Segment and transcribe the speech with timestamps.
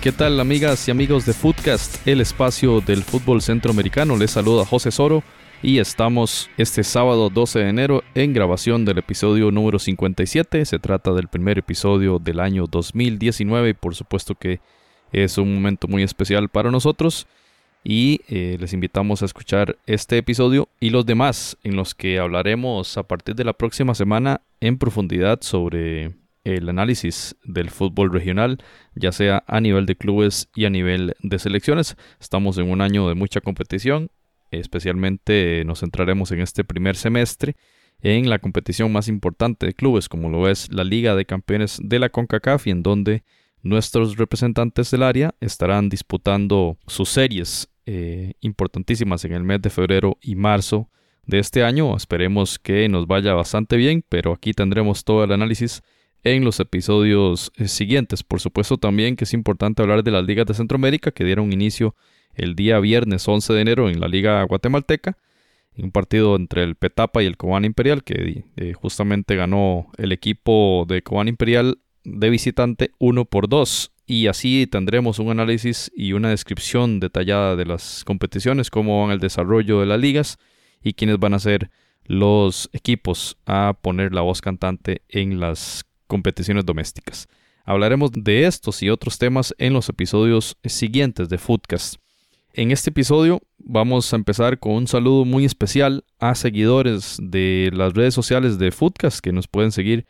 [0.00, 4.16] ¿Qué tal amigas y amigos de Footcast, el espacio del fútbol centroamericano?
[4.16, 5.22] Les saluda José Soro
[5.62, 10.64] y estamos este sábado 12 de enero en grabación del episodio número 57.
[10.64, 14.60] Se trata del primer episodio del año 2019 y por supuesto que
[15.12, 17.26] es un momento muy especial para nosotros
[17.84, 22.96] y eh, les invitamos a escuchar este episodio y los demás en los que hablaremos
[22.96, 28.58] a partir de la próxima semana en profundidad sobre el análisis del fútbol regional,
[28.94, 31.96] ya sea a nivel de clubes y a nivel de selecciones.
[32.20, 34.10] Estamos en un año de mucha competición,
[34.50, 37.56] especialmente nos centraremos en este primer semestre
[38.02, 41.98] en la competición más importante de clubes, como lo es la Liga de Campeones de
[41.98, 43.24] la CONCACAF, y en donde
[43.62, 50.16] nuestros representantes del área estarán disputando sus series eh, importantísimas en el mes de febrero
[50.22, 50.88] y marzo
[51.26, 51.94] de este año.
[51.96, 55.82] Esperemos que nos vaya bastante bien, pero aquí tendremos todo el análisis
[56.24, 58.22] en los episodios eh, siguientes.
[58.22, 61.94] Por supuesto también que es importante hablar de las ligas de Centroamérica que dieron inicio
[62.34, 65.16] el día viernes 11 de enero en la Liga Guatemalteca,
[65.76, 70.84] un partido entre el Petapa y el Cobán Imperial que eh, justamente ganó el equipo
[70.88, 76.30] de Cobán Imperial de visitante 1 por 2 y así tendremos un análisis y una
[76.30, 80.38] descripción detallada de las competiciones, cómo van el desarrollo de las ligas
[80.82, 81.70] y quiénes van a ser
[82.04, 87.28] los equipos a poner la voz cantante en las competiciones domésticas.
[87.64, 92.00] Hablaremos de estos y otros temas en los episodios siguientes de Foodcast.
[92.52, 97.94] En este episodio vamos a empezar con un saludo muy especial a seguidores de las
[97.94, 100.04] redes sociales de Foodcast que nos pueden seguir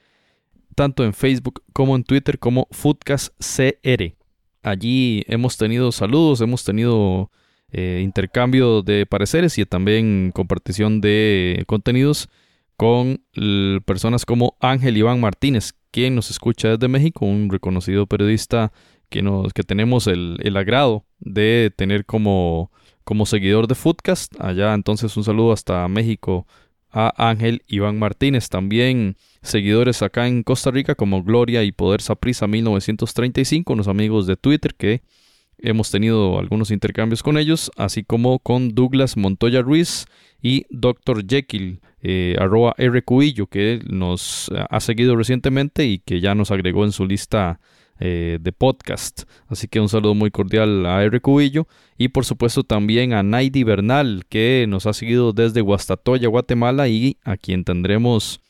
[0.74, 4.14] tanto en Facebook como en Twitter como Foodcast CR.
[4.62, 7.30] Allí hemos tenido saludos, hemos tenido
[7.72, 12.30] eh, intercambio de pareceres y también compartición de contenidos
[12.80, 13.22] con
[13.84, 18.72] personas como Ángel Iván Martínez, quien nos escucha desde México, un reconocido periodista
[19.08, 22.70] que, nos, que tenemos el, agrado de tener como,
[23.04, 24.34] como seguidor de Foodcast.
[24.40, 26.46] Allá entonces un saludo hasta México
[26.90, 28.48] a Ángel Iván Martínez.
[28.48, 34.36] También seguidores acá en Costa Rica como Gloria y Poder Saprisa 1935, unos amigos de
[34.36, 35.02] Twitter que
[35.62, 40.06] hemos tenido algunos intercambios con ellos, así como con Douglas Montoya Ruiz
[40.42, 41.26] y Dr.
[41.26, 42.36] Jekyll, eh,
[42.78, 43.02] R.
[43.02, 47.60] Cubillo, que nos ha seguido recientemente y que ya nos agregó en su lista
[48.02, 49.24] eh, de podcast.
[49.46, 51.20] Así que un saludo muy cordial a R.
[51.20, 56.88] Cubillo y por supuesto también a Naidi Bernal, que nos ha seguido desde Guastatoya, Guatemala
[56.88, 58.40] y a quien tendremos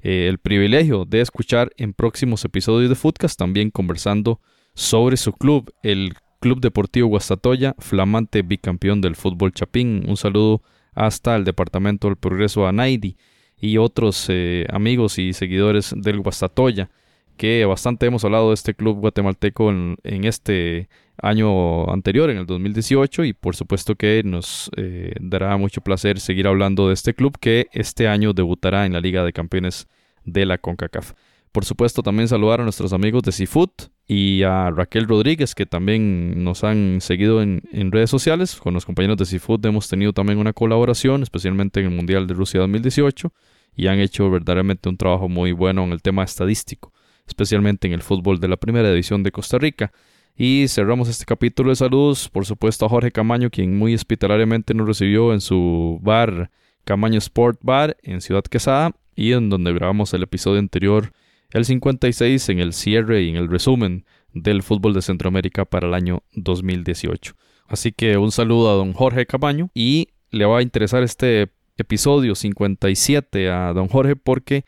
[0.00, 4.40] eh, el privilegio de escuchar en próximos episodios de Foodcast, también conversando
[4.74, 10.04] sobre su club, el Club Deportivo Guastatoya, flamante bicampeón del fútbol chapín.
[10.06, 10.62] Un saludo
[10.94, 13.16] hasta el Departamento del Progreso a Naidi
[13.60, 16.90] y otros eh, amigos y seguidores del Guastatoya,
[17.36, 20.88] que bastante hemos hablado de este club guatemalteco en, este
[21.20, 26.46] año anterior, en el 2018, y por supuesto que nos eh, dará mucho placer seguir
[26.46, 29.88] hablando de este club que este año debutará en la Liga de Campeones
[30.24, 31.14] de la CONCACAF.
[31.52, 33.70] Por supuesto, también saludar a nuestros amigos de Seafood
[34.06, 38.56] y a Raquel Rodríguez, que también nos han seguido en, redes sociales.
[38.56, 42.34] Con los compañeros de Seafood hemos tenido también una colaboración, especialmente en el Mundial de
[42.34, 43.32] Rusia 2018,
[43.76, 46.92] y han hecho verdaderamente un trabajo muy bueno en el tema estadístico,
[47.26, 49.92] especialmente en el fútbol de la primera división de Costa Rica.
[50.36, 54.86] Y cerramos este capítulo de saludos, por supuesto, a Jorge Camaño, quien muy hospitalariamente nos
[54.86, 56.50] recibió en su bar
[56.84, 61.12] Camaño Sport Bar en Ciudad Quesada y en donde grabamos el episodio anterior
[61.52, 65.94] el 56 en el cierre y en el resumen del fútbol de Centroamérica para el
[65.94, 67.34] año 2018.
[67.66, 72.34] Así que un saludo a don Jorge Cabaño y le va a interesar este episodio
[72.34, 74.64] 57 a don Jorge porque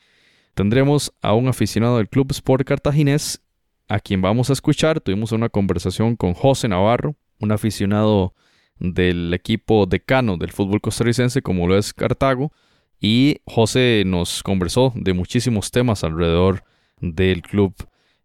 [0.54, 3.42] tendremos a un aficionado del Club Sport Cartaginés
[3.88, 5.00] a quien vamos a escuchar.
[5.00, 8.34] Tuvimos una conversación con José Navarro, un aficionado
[8.78, 12.52] del equipo decano del fútbol costarricense como lo es Cartago.
[13.00, 16.64] Y José nos conversó de muchísimos temas alrededor
[17.00, 17.74] del club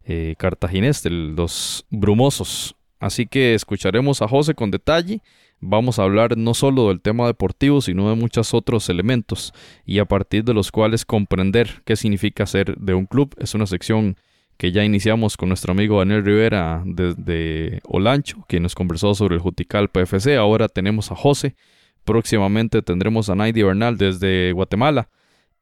[0.04, 2.76] eh, cartaginés, de los brumosos.
[3.00, 5.20] Así que escucharemos a José con detalle.
[5.60, 9.52] Vamos a hablar no solo del tema deportivo, sino de muchos otros elementos
[9.84, 13.34] y a partir de los cuales comprender qué significa ser de un club.
[13.38, 14.16] Es una sección
[14.58, 19.40] que ya iniciamos con nuestro amigo Daniel Rivera desde Olancho, quien nos conversó sobre el
[19.40, 20.36] Jutical PFC.
[20.36, 21.56] Ahora tenemos a José.
[22.04, 25.08] Próximamente tendremos a Naidi Bernal desde Guatemala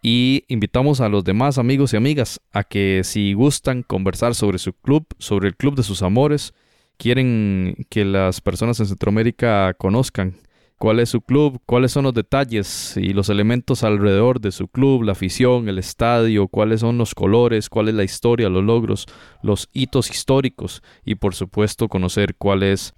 [0.06, 4.74] y invitamos a los demás amigos y amigas a que si gustan conversar sobre su
[4.74, 6.52] club, sobre el club de sus amores,
[6.98, 10.36] quieren que las personas en Centroamérica conozcan
[10.76, 15.04] cuál es su club, cuáles son los detalles y los elementos alrededor de su club,
[15.04, 19.06] la afición, el estadio, cuáles son los colores, cuál es la historia, los logros,
[19.42, 22.92] los hitos históricos y por supuesto conocer cuál es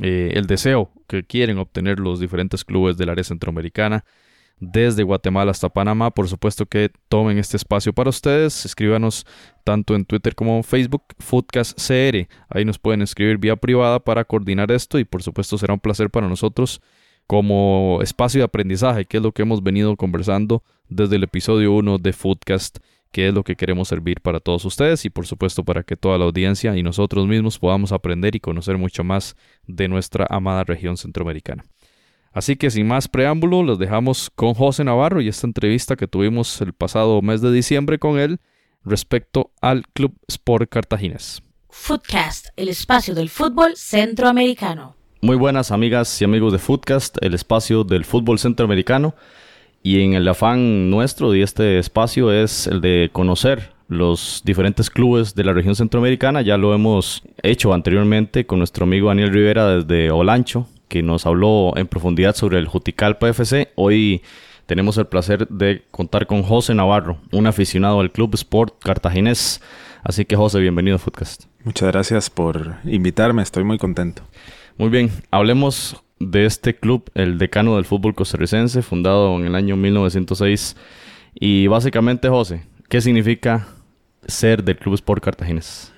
[0.00, 4.04] eh, el deseo que quieren obtener los diferentes clubes del área centroamericana
[4.60, 6.10] desde Guatemala hasta Panamá.
[6.10, 8.64] Por supuesto que tomen este espacio para ustedes.
[8.64, 9.26] Escríbanos
[9.64, 12.28] tanto en Twitter como en Facebook, Foodcast CR.
[12.48, 16.10] Ahí nos pueden escribir vía privada para coordinar esto y por supuesto será un placer
[16.10, 16.80] para nosotros
[17.26, 21.98] como espacio de aprendizaje, que es lo que hemos venido conversando desde el episodio 1
[21.98, 22.78] de Foodcast,
[23.12, 26.16] que es lo que queremos servir para todos ustedes y por supuesto para que toda
[26.16, 30.96] la audiencia y nosotros mismos podamos aprender y conocer mucho más de nuestra amada región
[30.96, 31.64] centroamericana.
[32.38, 36.60] Así que sin más preámbulo, los dejamos con José Navarro y esta entrevista que tuvimos
[36.60, 38.38] el pasado mes de diciembre con él
[38.84, 41.42] respecto al Club Sport Cartaginés.
[41.68, 44.94] Footcast, el espacio del fútbol centroamericano.
[45.20, 49.16] Muy buenas amigas y amigos de Footcast, el espacio del fútbol centroamericano.
[49.82, 55.34] Y en el afán nuestro de este espacio es el de conocer los diferentes clubes
[55.34, 56.42] de la región centroamericana.
[56.42, 61.76] Ya lo hemos hecho anteriormente con nuestro amigo Daniel Rivera desde Olancho, que nos habló
[61.76, 63.70] en profundidad sobre el Juticalpa FC.
[63.76, 64.22] Hoy
[64.66, 69.62] tenemos el placer de contar con José Navarro, un aficionado al Club Sport Cartaginés.
[70.02, 71.44] Así que José, bienvenido a Footcast.
[71.64, 74.22] Muchas gracias por invitarme, estoy muy contento.
[74.76, 79.76] Muy bien, hablemos de este club, el decano del fútbol costarricense, fundado en el año
[79.76, 80.76] 1906.
[81.34, 83.68] Y básicamente, José, ¿qué significa
[84.26, 85.92] ser del Club Sport Cartaginés?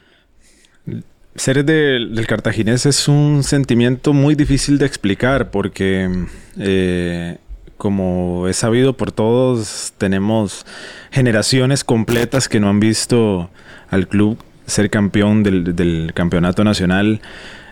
[1.37, 6.27] Ser del Cartaginés es un sentimiento muy difícil de explicar porque,
[6.59, 7.39] eh,
[7.77, 10.67] como es sabido por todos, tenemos
[11.11, 13.51] generaciones completas que no han visto
[13.91, 17.21] al club ser campeón del, campeonato nacional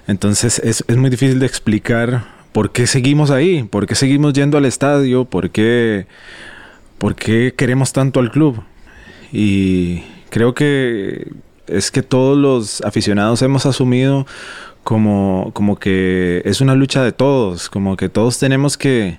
[0.08, 4.64] entonces es, muy difícil de explicar por qué seguimos ahí, por qué seguimos yendo al
[4.64, 6.06] estadio, por qué,
[6.96, 8.62] por qué queremos tanto al club.
[9.31, 10.00] Y
[10.31, 11.31] creo que
[11.69, 14.26] es que todos los aficionados hemos asumido
[14.85, 19.19] como, como que es una lucha de todos, como que todos tenemos que,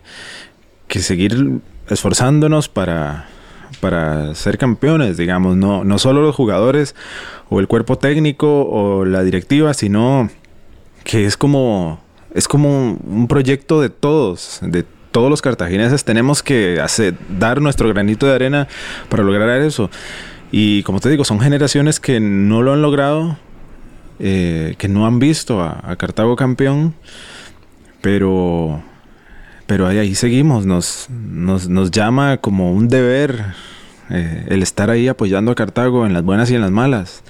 [0.88, 3.28] que seguir esforzándonos para,
[3.80, 6.96] para ser campeones, digamos, no, no solo los jugadores
[7.50, 10.30] o el cuerpo técnico o la directiva, sino
[11.04, 12.00] que es como,
[12.34, 16.04] es como un proyecto de todos, de todos los cartagineses.
[16.04, 18.68] Tenemos que hacer, dar nuestro granito de arena
[19.10, 19.90] para lograr eso.
[20.52, 23.38] Y como te digo, son generaciones que no lo han logrado,
[24.20, 26.96] eh, que no han visto a, Cartago campeón,
[28.02, 28.82] pero,
[29.68, 30.66] pero ahí, ahí seguimos.
[30.66, 33.54] Nos, nos, nos, llama como un deber
[34.10, 37.24] eh, el estar ahí apoyando a Cartago en las buenas y en las malas.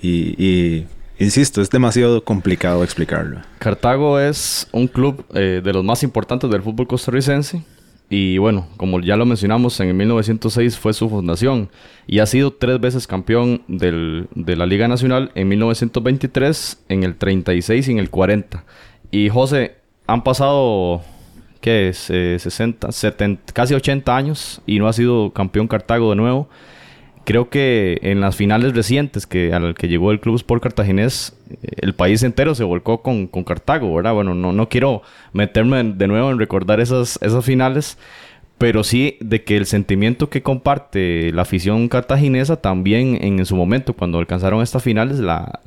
[0.00, 0.86] y
[1.18, 3.40] Insisto, es demasiado complicado explicarlo.
[3.58, 7.62] Cartago es un club eh, de los más importantes del fútbol costarricense.
[8.10, 11.70] Y bueno, como ya lo mencionamos, en 1906 fue su fundación
[12.06, 17.88] y ha sido tres veces campeón de la Liga Nacional en 1923, en el 36
[17.88, 18.64] y en el 40.
[19.10, 21.02] Y José, han pasado,
[21.60, 21.96] ¿qué es?
[21.98, 26.48] 60, eh, 70, casi 80 años y no ha sido campeón Cartago de nuevo
[27.24, 31.36] creo que en las finales recientes que al que llegó el Club Sport Cartaginés,
[31.76, 34.14] el país entero se volcó con, Cartago, ¿verdad?
[34.14, 35.02] Bueno, no, no quiero
[35.32, 37.98] meterme de nuevo en recordar esas, esas finales,
[38.58, 43.94] pero sí de que el sentimiento que comparte la afición cartaginesa también en, su momento,
[43.94, 45.60] cuando alcanzaron estas finales, la,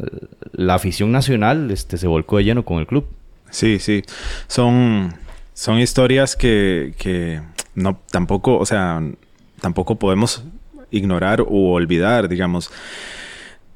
[0.53, 3.05] la afición nacional este, se volcó de lleno con el club.
[3.49, 4.03] Sí, sí.
[4.47, 5.13] Son,
[5.53, 7.41] son historias que, que
[7.75, 9.01] no tampoco, o sea,
[9.61, 10.43] tampoco podemos
[10.91, 12.71] ignorar o olvidar, digamos.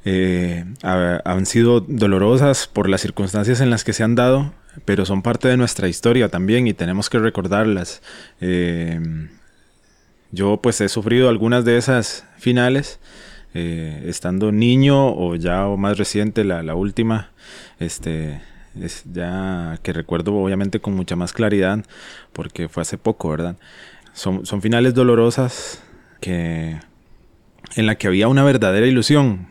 [0.04, 4.54] Eh, han sido dolorosas por las circunstancias en las que se han dado,
[4.86, 8.02] pero son parte de nuestra historia también y tenemos que recordarlas.
[8.40, 9.00] Eh,
[10.32, 13.00] yo pues he sufrido algunas de esas finales,
[13.54, 17.32] eh, estando niño o ya o más reciente, la, última,
[17.80, 18.42] este,
[18.80, 21.84] es ya que recuerdo obviamente con mucha más claridad,
[22.34, 23.58] porque fue hace poco, ¿verdad?
[24.14, 25.84] Son, son finales dolorosas
[26.22, 26.80] que
[27.76, 29.48] en la que había una verdadera ilusión,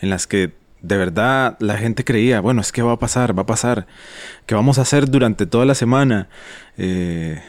[0.00, 3.42] en las que de verdad la gente creía, bueno, es que va a pasar, va
[3.42, 3.86] a pasar,
[4.46, 6.28] ¿qué vamos a hacer durante toda la semana?
[6.76, 7.40] Eh,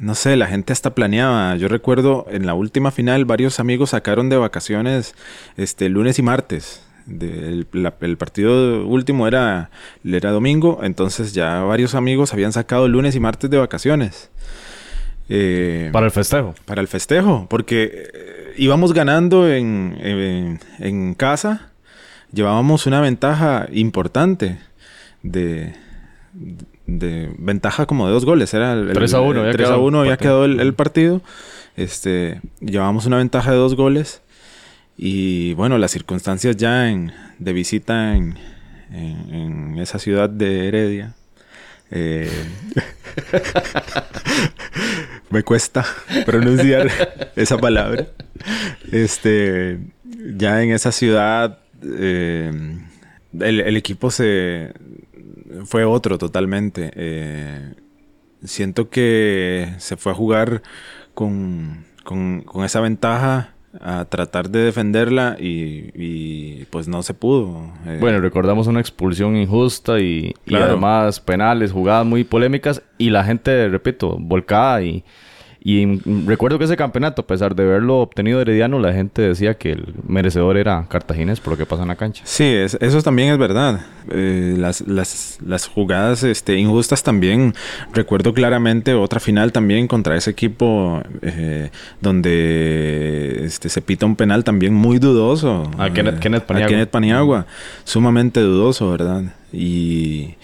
[0.00, 1.54] no sé, la gente hasta planeaba.
[1.56, 5.14] Yo recuerdo en la última final varios amigos sacaron de vacaciones
[5.56, 6.82] este lunes y martes.
[7.08, 7.68] el,
[8.00, 9.70] el, partido último era,
[10.04, 14.30] era domingo, entonces ya varios amigos habían sacado lunes y martes de vacaciones.
[15.28, 16.54] Eh, para el festejo.
[16.64, 19.96] Para el festejo, porque eh, íbamos ganando en,
[20.78, 21.70] en, casa,
[22.32, 24.58] llevábamos una ventaja importante
[25.22, 25.74] de,
[26.86, 28.52] de ventaja como de dos goles.
[28.54, 30.30] Era el, 3 a 1, el había 3 a quedado 1 había partido.
[30.30, 31.22] quedado el, el partido.
[31.76, 34.20] Este, llevamos una ventaja de dos goles.
[34.96, 38.38] Y bueno, las circunstancias ya en, de visita en-
[38.92, 41.14] en esa ciudad de Heredia.
[41.94, 42.30] Eh,
[45.30, 45.86] me cuesta
[46.26, 46.90] pronunciar
[47.36, 48.08] esa palabra.
[48.90, 49.78] Este,
[50.36, 52.50] ya en esa ciudad, eh,
[53.40, 54.74] el, equipo se
[55.64, 56.90] fue otro totalmente.
[56.96, 57.74] Eh,
[58.42, 60.62] siento que se fue a jugar
[61.14, 67.70] con, con esa ventaja a tratar de defenderla y, y, pues no se pudo.
[67.86, 70.64] Eh, Bueno, recordamos una expulsión injusta y, y Claro.
[70.66, 75.04] además penales, jugadas muy polémicas y la gente, repito, volcada y,
[75.66, 79.72] y recuerdo que ese campeonato, a pesar de verlo obtenido Herediano, la gente decía que
[79.72, 82.22] el merecedor era Cartaginés por lo que pasa en la cancha.
[82.26, 83.80] Sí, es- eso también es verdad.
[84.10, 87.54] Eh, las, las, las jugadas este, injustas también.
[87.94, 91.70] Recuerdo claramente otra final también contra ese equipo eh,
[92.02, 95.70] donde este, se pita un penal también muy dudoso.
[95.78, 96.68] A Kenneth- Eh, Kenneth a Paniagua.
[96.68, 97.46] Kenneth Paniagua.
[97.84, 99.22] Sumamente dudoso, ¿verdad?
[99.52, 100.34] Y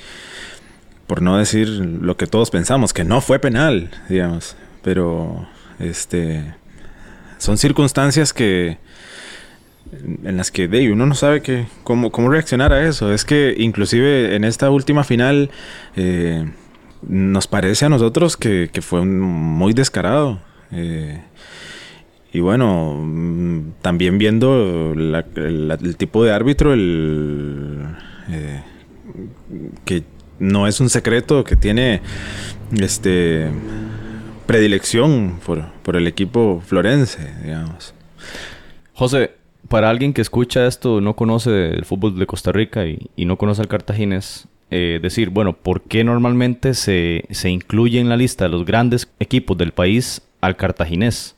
[1.06, 4.56] por no decir lo que todos pensamos, que no fue penal, digamos.
[4.82, 5.46] Pero
[5.78, 6.54] este
[7.38, 8.78] son circunstancias que
[10.24, 13.12] en las que de, uno no sabe que, cómo, cómo reaccionar a eso.
[13.12, 15.50] Es que inclusive en esta última final
[15.96, 16.48] eh,
[17.02, 20.40] nos parece a nosotros que, que fue muy descarado.
[20.70, 21.20] Eh,
[22.32, 27.86] y bueno, mm, también viendo el tipo de árbitro, el,
[28.28, 28.62] eh,
[29.84, 30.04] que
[30.38, 32.00] no es un secreto, que tiene
[32.78, 33.48] este
[34.50, 37.94] predilección por, por el equipo florense, digamos.
[38.94, 39.32] José,
[39.68, 43.36] para alguien que escucha esto, no conoce el fútbol de Costa Rica y, y no
[43.38, 48.44] conoce al Cartaginés, eh, decir, bueno, ¿por qué normalmente se, se incluye en la lista
[48.44, 51.36] de los grandes equipos del país al Cartaginés?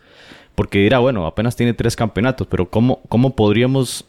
[0.55, 4.05] Porque dirá, bueno, apenas tiene tres campeonatos, pero ¿cómo, cómo podríamos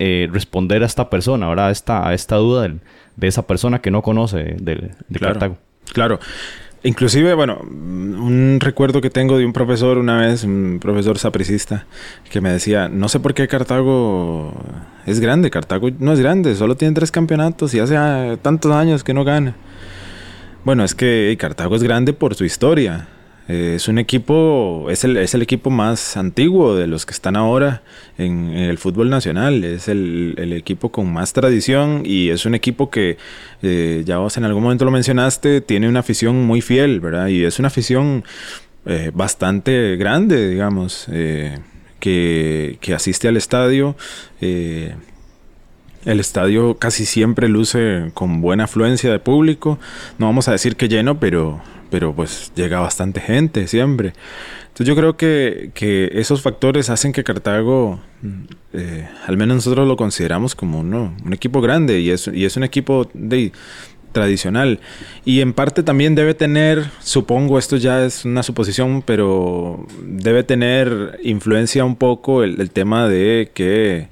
[0.00, 1.68] eh, responder a esta persona, ¿verdad?
[1.68, 2.80] A esta, a esta duda del-
[3.16, 5.34] de esa persona que no conoce del, de Claro.
[5.34, 5.58] Cartago.
[5.92, 6.18] Claro.
[6.86, 11.86] Inclusive, bueno, un recuerdo que tengo de un profesor una vez, un profesor sapricista,
[12.30, 14.52] que me decía, no sé por qué Cartago
[15.06, 19.02] es grande, Cartago no es grande, solo tiene tres campeonatos y hace ah, tantos años
[19.02, 19.56] que no gana.
[20.64, 23.08] Bueno, es que Cartago es grande por su historia.
[23.46, 27.36] Eh, es un equipo, es el, es el equipo más antiguo de los que están
[27.36, 27.82] ahora
[28.16, 29.64] en, el fútbol nacional.
[29.64, 33.18] Es el, el equipo con más tradición y es un equipo que,
[33.62, 37.28] eh, ya vos en algún momento lo mencionaste, tiene una afición muy fiel, ¿verdad?
[37.28, 38.24] Y es una afición
[38.86, 41.06] eh, bastante grande, digamos,
[42.00, 43.96] que, que asiste al estadio.
[44.40, 49.78] el estadio casi siempre luce con buena afluencia de público.
[50.18, 51.62] No vamos a decir que lleno, pero,
[51.94, 54.14] pero pues llega bastante gente siempre.
[54.62, 58.00] Entonces yo creo que, que esos factores hacen que Cartago,
[58.72, 62.56] eh, al menos nosotros lo consideramos como uno- un equipo grande y es, y es
[62.56, 63.52] un equipo de,
[64.10, 64.80] tradicional.
[65.24, 71.20] Y en parte también debe tener, supongo, esto ya es una suposición, pero debe tener
[71.22, 74.08] influencia un poco el, el tema de que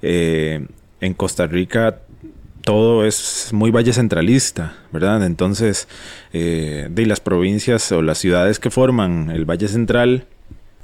[0.00, 0.66] eh,
[1.02, 1.98] en Costa Rica
[2.66, 5.24] todo es muy valle centralista, ¿verdad?
[5.24, 5.86] Entonces,
[6.32, 10.26] eh, de las provincias o las ciudades que forman el Valle Central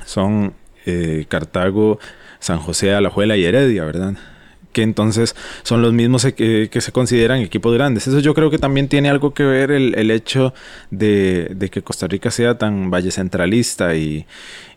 [0.06, 0.54] son
[0.86, 1.98] eh, Cartago,
[2.38, 4.14] San José, Alajuela y Heredia, ¿verdad?
[4.72, 5.34] Que entonces
[5.64, 8.06] son los mismos eh, que, se consideran equipos grandes.
[8.06, 10.54] Eso yo creo que también tiene algo que ver el, hecho
[10.92, 14.24] de, de que Costa Rica sea tan valle centralista y,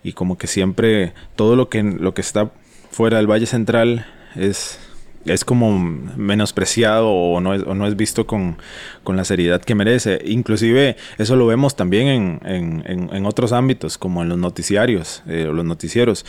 [0.03, 2.49] y como que siempre todo lo que, lo que está
[2.89, 4.79] fuera del Valle Central es
[5.25, 8.57] es como menospreciado o no es, o no es visto con,
[9.03, 10.21] con, la seriedad que merece.
[10.25, 15.49] Inclusive eso lo vemos también en, en, en, otros ámbitos, como en los noticiarios, eh,
[15.51, 16.25] los noticieros,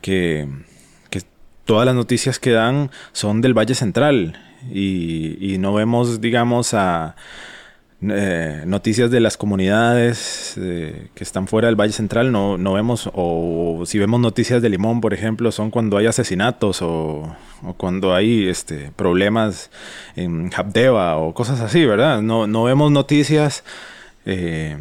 [0.00, 0.48] que,
[1.10, 1.22] que,
[1.64, 4.40] todas las noticias que dan son del Valle Central
[4.70, 7.16] y, y no vemos, digamos, a...
[8.00, 13.10] Eh, noticias de las comunidades eh, que están fuera del Valle Central no, no vemos,
[13.12, 17.34] o si vemos noticias de Limón, por ejemplo, son cuando hay asesinatos o,
[17.76, 19.72] cuando hay este, problemas
[20.14, 22.22] en Habdeba o cosas así, ¿verdad?
[22.22, 23.64] No, no vemos noticias
[24.26, 24.76] eh,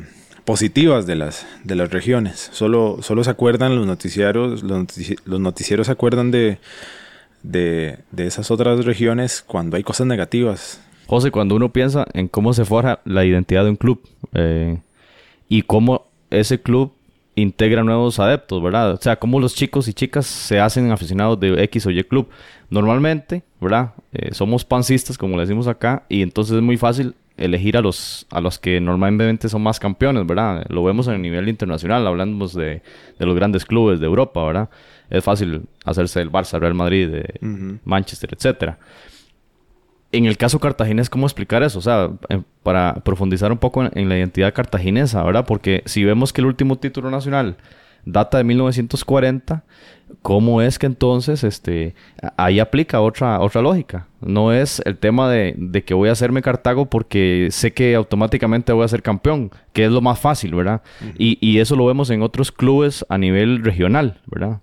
[0.46, 4.88] positivas de las, de las regiones, solo, solo se acuerdan los noticiarios, los,
[5.26, 6.60] los noticieros se acuerdan de,
[7.42, 10.82] de, de esas otras regiones cuando hay cosas negativas.
[11.08, 14.02] José, cuando uno piensa en cómo se forja la identidad de un club
[14.34, 14.78] eh,
[15.48, 16.92] y cómo ese club
[17.36, 18.92] integra nuevos adeptos, ¿verdad?
[18.92, 22.28] O sea, cómo los chicos y chicas se hacen aficionados de X o Y club.
[22.70, 23.94] Normalmente, ¿verdad?
[24.12, 28.26] Eh, somos pancistas, como le decimos acá, y entonces es muy fácil elegir a los,
[28.32, 30.66] a los que normalmente son más campeones, ¿verdad?
[30.70, 32.82] Lo vemos en el nivel internacional, hablamos de,
[33.20, 34.70] de los grandes clubes de Europa, ¿verdad?
[35.10, 38.78] Es fácil hacerse el Barça, Real Madrid, de Manchester, etcétera.
[40.12, 41.80] En el caso cartaginés, ¿cómo explicar eso?
[41.80, 42.12] O sea,
[42.64, 45.46] para profundizar un poco en, la identidad cartaginesa, ¿verdad?
[45.46, 47.58] Porque si vemos que el último título nacional
[48.06, 49.66] data de 1940,
[50.22, 51.94] ¿cómo es que entonces este,
[52.38, 54.08] ahí aplica otra, otra lógica?
[54.22, 58.72] No es el tema de, de, que voy a hacerme Cartago porque sé que automáticamente
[58.72, 60.82] voy a ser campeón, que es lo más fácil, ¿verdad?
[61.18, 64.62] y, y, eso lo vemos en otros clubes a nivel regional, ¿verdad?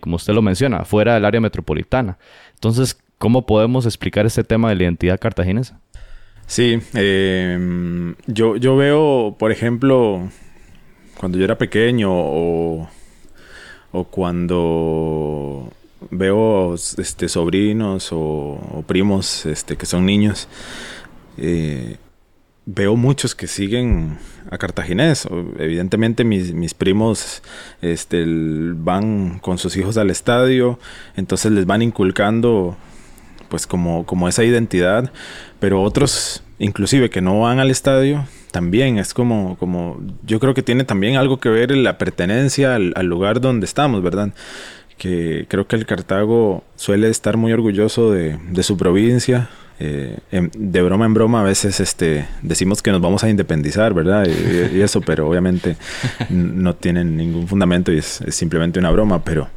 [0.00, 2.18] como usted lo menciona, fuera del área metropolitana.
[2.54, 5.80] Entonces, ¿Cómo podemos explicar este tema de la identidad cartaginesa?
[6.46, 10.28] Sí, em, yo, yo veo, por ejemplo,
[11.18, 12.88] cuando yo era pequeño o,
[14.10, 15.72] cuando
[16.10, 20.48] veo este, sobrinos o, primos este, que son niños,
[21.38, 21.96] eh,
[22.66, 24.18] veo muchos que siguen
[24.50, 25.26] a Cartaginés.
[25.58, 27.42] Evidentemente mis, mis, primos
[27.80, 30.78] este, van con sus hijos al estadio,
[31.16, 32.76] entonces les van inculcando
[33.48, 35.10] pues como, como esa identidad,
[35.60, 40.62] pero otros inclusive que no van al estadio también es como, como yo creo que
[40.62, 44.32] tiene también algo que ver la pertenencia al, lugar donde estamos, ¿verdad?
[44.96, 51.04] Que creo que el Cartago suele estar muy orgulloso de, su provincia, eh, de broma
[51.04, 54.26] en broma a veces este, decimos que nos vamos a independizar, ¿verdad?
[54.26, 55.76] Y, eso, pero obviamente
[56.30, 59.50] no tienen ningún fundamento y es, simplemente una broma, pero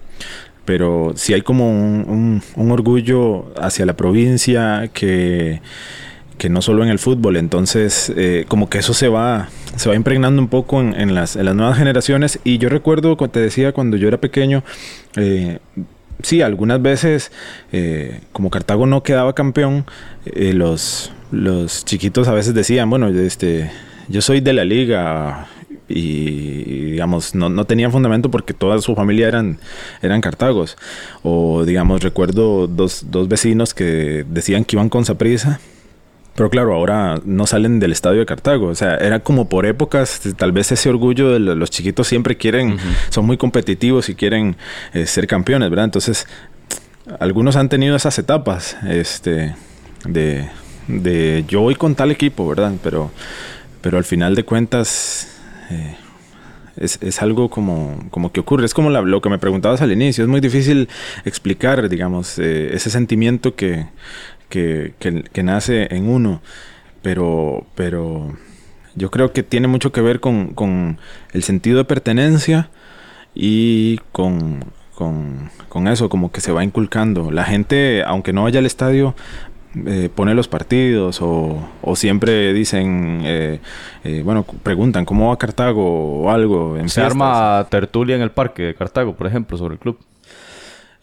[0.70, 5.62] pero sí hay como un, orgullo hacia la provincia que,
[6.38, 9.96] que, no solo en el fútbol, entonces eh, como que eso se va, se va
[9.96, 12.40] impregnando un poco en, las, nuevas generaciones.
[12.44, 14.64] Y yo recuerdo, como te decía, cuando yo era pequeño,
[15.16, 15.58] eh,
[16.22, 17.32] sí, algunas veces,
[17.72, 19.88] eh, como Cartago no quedaba campeón,
[20.36, 23.72] los, los chiquitos a veces decían, bueno, este,
[24.08, 25.48] yo soy de la liga,
[25.90, 29.60] y digamos no, no, tenían fundamento porque toda su familia eran,
[30.02, 30.78] eran cartagos.
[31.24, 35.60] O digamos, recuerdo dos, dos vecinos que decían que iban con Saprisa.
[36.36, 38.68] Pero claro, ahora no salen del estadio de Cartago.
[38.68, 42.78] O sea, era como por épocas, tal vez ese orgullo de los chiquitos siempre quieren,
[43.10, 44.56] son muy competitivos y quieren
[44.94, 45.84] eh, ser campeones, ¿verdad?
[45.84, 46.28] Entonces,
[47.20, 49.54] algunos han tenido esas etapas, este,
[50.06, 50.48] de,
[50.88, 52.72] de yo voy con tal equipo, ¿verdad?
[52.84, 53.12] Pero,
[53.82, 55.39] pero al final de cuentas,
[55.70, 55.96] eh,
[56.80, 58.66] es, algo como, como que ocurre.
[58.66, 60.24] Es como lo que me preguntabas al inicio.
[60.24, 60.90] Es muy difícil
[61.26, 63.88] explicar, digamos, eh, ese sentimiento que,
[64.50, 66.42] que, nace en uno.
[67.02, 68.38] Pero, pero
[68.96, 71.00] yo creo que tiene mucho que ver con, con
[71.34, 72.70] el sentido de pertenencia
[73.34, 77.32] y con, con, con, eso, como que se va inculcando.
[77.32, 79.16] La gente, aunque no vaya al estadio,
[79.76, 81.62] eh, pone los partidos o,
[81.96, 83.60] siempre dicen, eh,
[84.04, 86.76] eh, bueno, preguntan cómo va Cartago o algo.
[86.76, 90.00] En Se arma tertulia en el parque de Cartago, por ejemplo, sobre el club.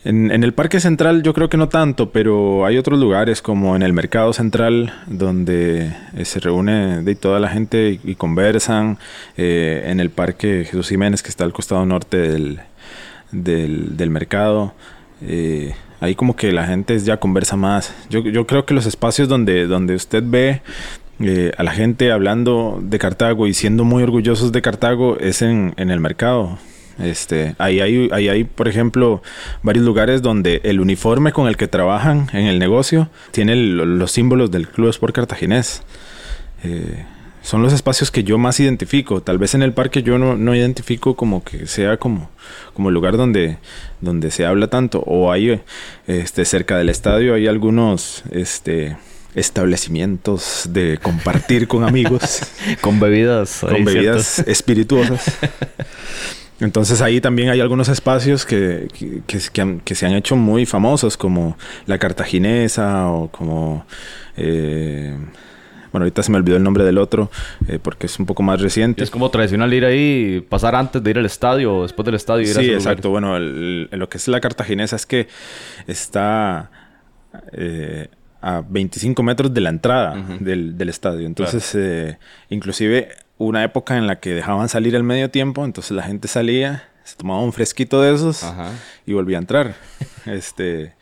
[0.04, 3.82] En, el parque central yo creo que no tanto, pero hay otros lugares como en
[3.82, 8.98] el mercado central donde se reúne de toda la gente y, conversan.
[9.36, 12.60] en el parque Jesús Jiménez que está al costado norte del,
[13.32, 14.74] del, del mercado.
[16.00, 17.94] Ahí como que la gente ya conversa más.
[18.10, 20.62] Yo, yo creo que los espacios donde, donde usted ve
[21.20, 25.74] eh, a la gente hablando de Cartago y siendo muy orgullosos de Cartago es en,
[25.76, 26.58] en el mercado.
[26.98, 29.22] Este, ahí hay, ahí hay, por ejemplo,
[29.62, 34.50] varios lugares donde el uniforme con el que trabajan en el negocio tiene los símbolos
[34.50, 35.82] del Club Sport Cartaginés.
[36.64, 37.04] Eh,
[37.46, 39.22] son los espacios que yo más identifico.
[39.22, 42.28] Tal vez en el parque yo no, no identifico como que sea como,
[42.74, 43.58] como el lugar donde,
[44.00, 44.98] donde se habla tanto.
[45.06, 45.62] O hay
[46.08, 48.96] este, cerca del estadio hay algunos este,
[49.36, 52.40] establecimientos de compartir con amigos.
[52.80, 53.60] con bebidas.
[53.60, 55.38] Con bebidas espirituosas.
[56.58, 59.22] Entonces ahí también hay algunos espacios que, que,
[59.84, 61.56] que, se han hecho muy famosos, como
[61.86, 63.86] la cartaginesa o como...
[64.36, 65.16] Eh,
[65.92, 67.30] bueno, ahorita se me olvidó el nombre del otro
[67.68, 69.02] eh, porque es un poco más reciente.
[69.02, 72.42] Es como tradicional ir ahí, pasar antes de ir al estadio o después del estadio.
[72.42, 73.10] Ir sí, exacto.
[73.10, 75.28] Bueno, lo que es la cartaginesa es que
[75.86, 76.70] está
[77.52, 78.08] eh,
[78.40, 81.26] a 25 metros de la entrada del, estadio.
[81.26, 82.18] Entonces, eh,
[82.48, 86.84] inclusive una época en la que dejaban salir al medio tiempo, entonces la gente salía,
[87.04, 88.44] se tomaba un fresquito de esos
[89.04, 89.74] y volvía a entrar.
[90.26, 90.94] este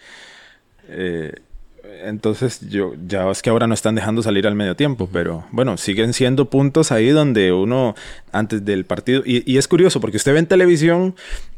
[2.03, 5.77] entonces yo ya es que ahora no están dejando salir al medio tiempo, pero bueno,
[5.77, 7.95] siguen siendo puntos ahí donde uno
[8.33, 11.15] antes del partido y, es curioso porque usted ve en televisión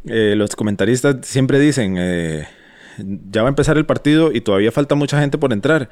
[0.06, 2.46] eh, los comentaristas siempre dicen eh,
[3.30, 5.88] ya va a empezar el partido y todavía falta mucha gente por entrar.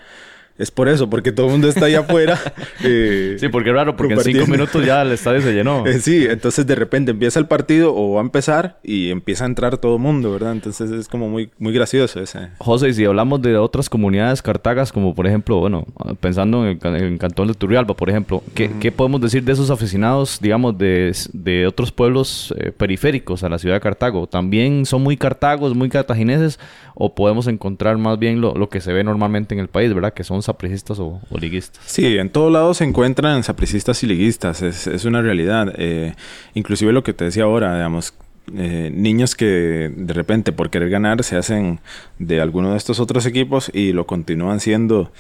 [0.57, 2.39] Es por eso, porque todo el mundo está allá afuera.
[2.87, 5.87] Eh, sí, porque es raro, porque en cinco minutos ya el estadio se llenó.
[5.87, 9.47] Eh, sí, entonces de repente empieza el partido o va a empezar y empieza a
[9.47, 10.53] entrar todo el mundo, ¿verdad?
[10.53, 12.51] Entonces es como muy, muy gracioso ese.
[12.59, 15.87] José, y si hablamos de otras comunidades cartagas, como por ejemplo, bueno,
[16.21, 20.77] pensando en el, cantón de Turrialba, por ejemplo, ¿qué, podemos decir de esos aficionados, digamos,
[20.77, 24.27] de, de otros pueblos eh, periféricos a la ciudad de Cartago?
[24.27, 26.59] ¿También son muy cartagos, muy cartagineses?
[26.95, 30.13] ¿O podemos encontrar más bien lo, lo que se ve normalmente en el país, ¿verdad?
[30.13, 31.83] Que son sapricistas o, liguistas.
[31.87, 35.73] Sí, en todos lados se encuentran sapricistas y liguistas, es, una realidad.
[35.77, 36.15] Eh,
[36.55, 38.15] inclusive lo que te decía ahora, digamos,
[38.55, 41.81] eh, niños que de repente por querer ganar se hacen
[42.19, 45.11] de alguno de estos otros equipos y lo continúan siendo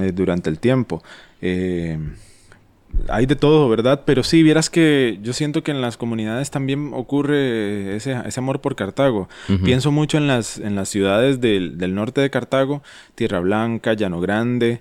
[0.00, 1.02] eh, durante el tiempo.
[3.08, 4.02] Hay de todo, ¿verdad?
[4.04, 8.76] Pero sí, vieras que yo siento que en las comunidades también ocurre ese, amor por
[8.76, 9.28] Cartago.
[9.64, 12.82] Pienso mucho en las, en las ciudades del, del norte de Cartago,
[13.14, 14.80] Tierra Blanca, Llano Grande,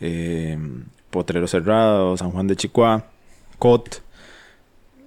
[0.00, 0.58] eh,
[1.10, 3.04] Potrero Cerrado, San Juan de Chicoá,
[3.58, 4.02] Cot,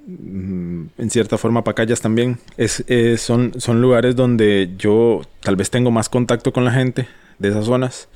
[0.08, 2.40] mm, en cierta forma Pacayas también.
[2.58, 2.84] Es,
[3.18, 7.08] son, son lugares donde yo tal vez tengo más contacto con la gente
[7.40, 8.10] de esas zonas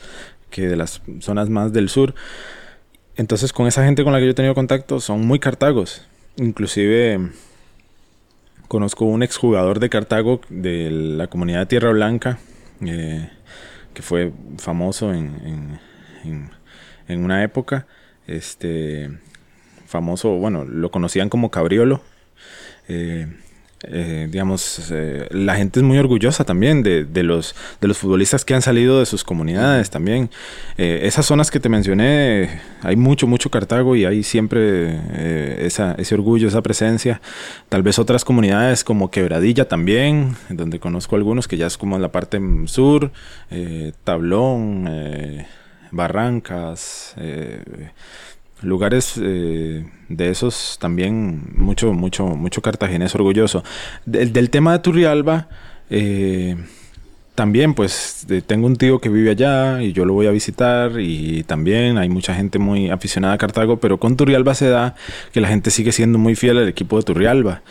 [0.49, 2.13] que de las zonas más del sur.
[3.15, 6.05] Entonces con esa gente con la que yo he tenido contacto son muy cartagos.
[6.37, 7.31] Inclusive
[8.67, 12.39] conozco un exjugador de Cartago de la comunidad de Tierra Blanca
[12.81, 13.29] eh,
[13.93, 15.79] que fue famoso en
[17.07, 17.87] en una época.
[18.27, 19.09] Este,
[19.85, 22.01] famoso, bueno, lo conocían como Cabriolo.
[22.87, 23.27] Eh,
[23.83, 28.53] eh, digamos, eh, la gente es muy orgullosa también de, los, de los futbolistas que
[28.53, 30.29] han salido de sus comunidades también.
[30.77, 34.99] esas zonas que te mencioné, hay mucho, mucho Cartago y hay siempre
[35.65, 37.21] ese orgullo, esa presencia.
[37.69, 42.01] Tal vez otras comunidades como Quebradilla también, donde conozco algunos que ya es como en
[42.01, 43.11] la parte sur,
[44.03, 44.87] Tablón.
[45.93, 47.61] Barrancas, eh,
[48.63, 53.63] lugares eh, de esos también mucho, mucho, mucho cartaginés orgulloso.
[54.05, 55.47] Del, del tema de Turrialba,
[55.89, 56.57] eh,
[57.35, 61.43] también pues tengo un tío que vive allá y yo lo voy a visitar y
[61.43, 64.95] también hay mucha gente muy aficionada a Cartago, pero con Turrialba se da
[65.31, 67.63] que la gente sigue siendo muy fiel al equipo de Turrialba,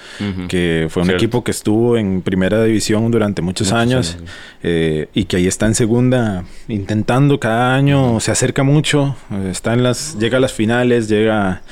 [0.49, 4.19] que fue un equipo que estuvo en primera división durante muchos, años,
[4.65, 9.17] eh, y que ahí está en segunda intentando cada año, se acerca mucho,
[9.51, 11.63] está en las, llega a las finales, llega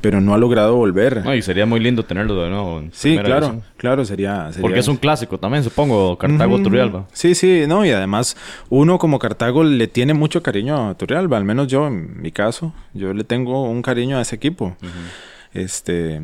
[0.00, 1.24] pero no ha logrado volver.
[1.36, 2.82] y sería muy lindo tenerlo de nuevo.
[2.92, 7.06] sí, claro, claro, sería, Porque es un clásico también, supongo, Cartago-Turrialba.
[7.12, 8.36] Sí, sí, no, y además
[8.68, 12.72] uno como Cartago le tiene mucho cariño a Turrialba, al menos yo, en mi caso,
[12.94, 14.76] yo le tengo un cariño a ese equipo.
[15.52, 16.22] Este...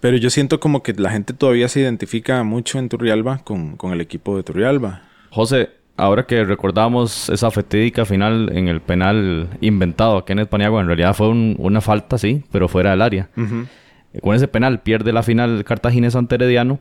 [0.00, 3.92] Pero yo siento como que la gente todavía se identifica mucho en Turrialba con, con
[3.92, 5.02] el equipo de Turrialba.
[5.30, 10.86] José, ahora que recordamos esa fatídica final en el penal inventado aquí en Paniagua, en
[10.86, 13.28] realidad fue una falta, sí, pero fuera del área.
[14.22, 16.78] Con ese penal pierde la final Cartaginés ante Herediano,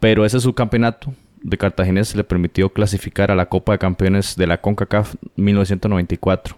[0.00, 4.60] pero ese subcampeonato de Cartaginés le permitió clasificar a la Copa de Campeones de la
[4.60, 6.56] CONCACAF 1994.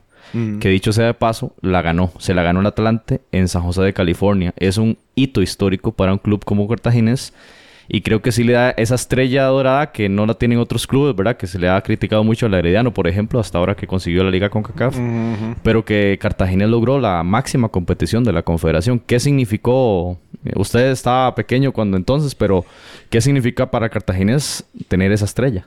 [0.60, 2.10] Que dicho sea de paso, la ganó.
[2.18, 4.54] Se la ganó el Atlante en San José de California.
[4.56, 7.34] Es un hito histórico para un club como Cartaginés
[7.94, 11.14] y creo que sí le da esa estrella dorada que no la tienen otros clubes,
[11.14, 11.36] ¿verdad?
[11.36, 14.30] Que se le ha criticado mucho al Herediano, por ejemplo, hasta ahora que consiguió la
[14.30, 14.96] liga con CACAF.
[15.62, 18.98] Pero que Cartagena logró la máxima competición de la confederación.
[18.98, 20.18] ¿Qué significó?
[20.56, 22.64] Usted estaba pequeño cuando entonces, pero
[23.10, 25.66] ¿qué significa para Cartaginés tener esa estrella?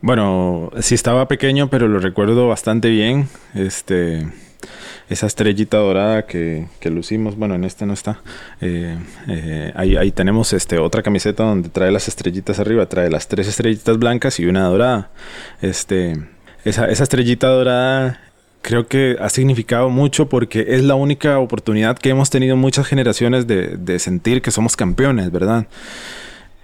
[0.00, 3.28] Bueno, sí estaba pequeño, pero lo recuerdo bastante bien.
[3.54, 4.26] Este
[5.08, 8.20] esa estrellita dorada que, que lucimos, bueno, en este no está.
[8.60, 13.28] Eh, eh, ahí, ahí, tenemos este, otra camiseta donde trae las estrellitas arriba, trae las
[13.28, 15.10] tres estrellitas blancas y una dorada.
[15.62, 16.16] Este,
[16.64, 18.20] esa, esa estrellita dorada
[18.60, 23.46] creo que ha significado mucho porque es la única oportunidad que hemos tenido muchas generaciones
[23.46, 25.66] de, de sentir que somos campeones, ¿verdad?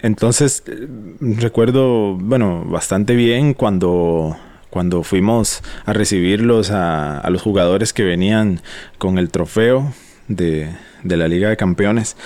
[0.02, 0.86] Entonces, eh,
[1.20, 4.36] recuerdo, bueno, bastante bien cuando
[4.74, 8.60] cuando fuimos a recibirlos a, los jugadores que venían
[8.98, 9.94] con el trofeo
[10.26, 10.68] de,
[11.04, 12.16] la Liga de Campeones.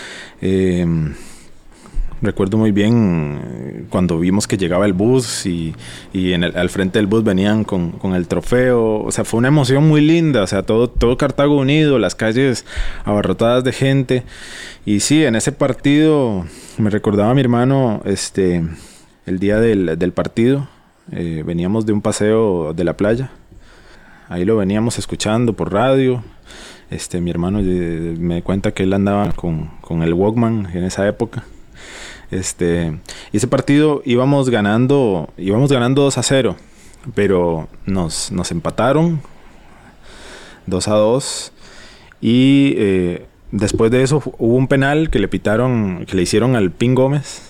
[0.40, 1.12] Em,
[2.22, 5.74] recuerdo muy bien eh, cuando vimos que llegaba el bus y,
[6.14, 9.02] en al frente del bus venían con, el trofeo.
[9.02, 10.42] O sea, fue una emoción muy linda.
[10.42, 12.64] O sea, todo, todo Cartago unido, las calles
[13.04, 14.22] abarrotadas de gente.
[14.86, 16.46] Y sí, en ese partido
[16.78, 18.64] me recordaba a mi hermano este,
[19.26, 20.66] el día del, del partido
[21.12, 23.30] eh, veníamos de un paseo de la playa.
[24.28, 26.22] Ahí lo veníamos escuchando por radio.
[26.90, 31.06] Este, mi hermano eh, me cuenta que él andaba con, con, el Walkman en esa
[31.06, 31.44] época.
[32.30, 32.98] Este,
[33.32, 36.56] y ese partido íbamos ganando, íbamos ganando 2 a 0,
[37.14, 39.20] pero nos, nos empataron
[40.66, 41.52] 2 a 2.
[42.20, 46.70] Y eh, después de eso hubo un penal que le pitaron, que le hicieron al
[46.70, 47.42] Pin Gómez,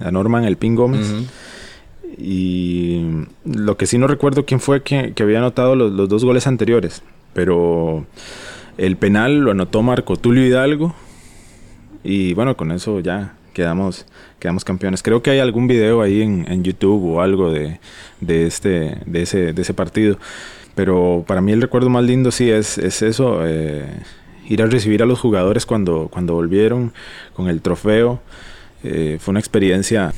[0.00, 1.12] a Norman el Pin Gómez.
[2.18, 6.46] Y lo que sí no recuerdo quién fue que, había anotado los, los, dos goles
[6.46, 7.02] anteriores.
[7.34, 8.06] Pero
[8.78, 10.94] el penal lo anotó Marco Tulio Hidalgo.
[12.02, 14.04] Y bueno, con eso ya quedamos,
[14.38, 15.02] quedamos campeones.
[15.02, 17.80] Creo que hay algún video ahí en, YouTube o algo de,
[18.20, 20.18] de, este, de, ese, de ese partido.
[20.74, 23.86] Pero para mí el recuerdo más lindo sí es, es eso, eh,
[24.46, 26.92] ir a recibir a los jugadores cuando, cuando volvieron
[27.32, 28.20] con el trofeo.
[28.84, 30.12] Eh, fue una experiencia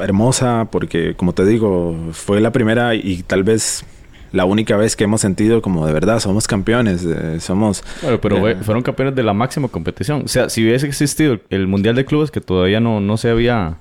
[0.00, 3.84] hermosa porque, como te digo, fue la primera y tal vez
[4.32, 7.06] la única vez que hemos sentido como de verdad somos campeones,
[7.40, 7.82] somos...
[8.02, 10.22] Bueno, pero eh, fueron campeones de la máxima competición.
[10.24, 13.78] O sea, si hubiese existido el Mundial de Clubes que todavía no, no se había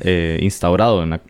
[0.00, 1.20] eh, instaurado en la,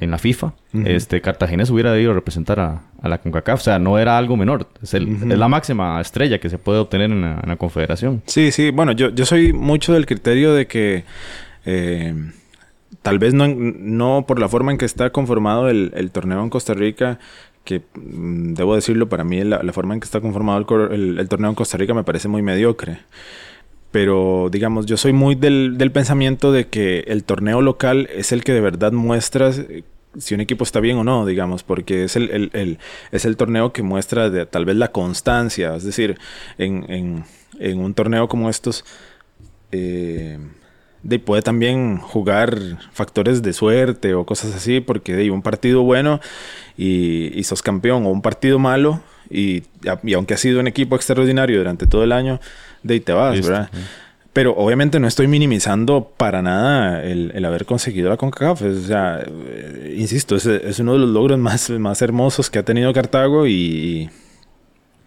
[0.00, 0.52] en la FIFA,
[0.84, 3.60] este Cartaginés hubiera debido representar a, la CONCACAF.
[3.60, 4.68] O sea, no era algo menor.
[4.82, 8.22] Es, la máxima estrella que se puede obtener en la, confederación.
[8.26, 8.70] Sí, sí.
[8.70, 11.04] Bueno, yo, yo soy mucho del criterio de que...
[11.64, 12.14] Eh,
[13.02, 16.50] tal vez no, no por la forma en que está conformado el, el torneo en
[16.50, 17.18] Costa Rica,
[17.64, 20.58] que mm, debo decirlo, para mí la, forma en que está conformado
[20.90, 23.00] el, torneo en Costa Rica me parece muy mediocre.
[23.90, 28.52] Pero digamos, yo soy muy del, pensamiento de que el torneo local es el que
[28.52, 29.82] de verdad muestra eh,
[30.16, 32.78] si un equipo está bien o no, digamos, porque es el,
[33.12, 35.74] es el torneo que muestra tal vez la constancia.
[35.76, 36.18] Es decir,
[36.58, 37.24] en,
[37.60, 38.84] un torneo como estos,
[39.72, 40.38] eh,
[41.02, 42.58] de, puede también jugar
[42.92, 46.20] factores de suerte o cosas así, porque de, un partido bueno
[46.76, 49.62] y, sos campeón, o un partido malo, y,
[50.14, 52.40] aunque ha sido un equipo extraordinario durante todo el año,
[52.82, 53.70] de ahí te vas, ¿verdad?
[54.32, 58.62] Pero obviamente no estoy minimizando para nada el, haber conseguido la CONCACAF.
[58.62, 62.64] O sea, eh, insisto, es, es, uno de los logros más, más hermosos que ha
[62.64, 64.08] tenido Cartago y,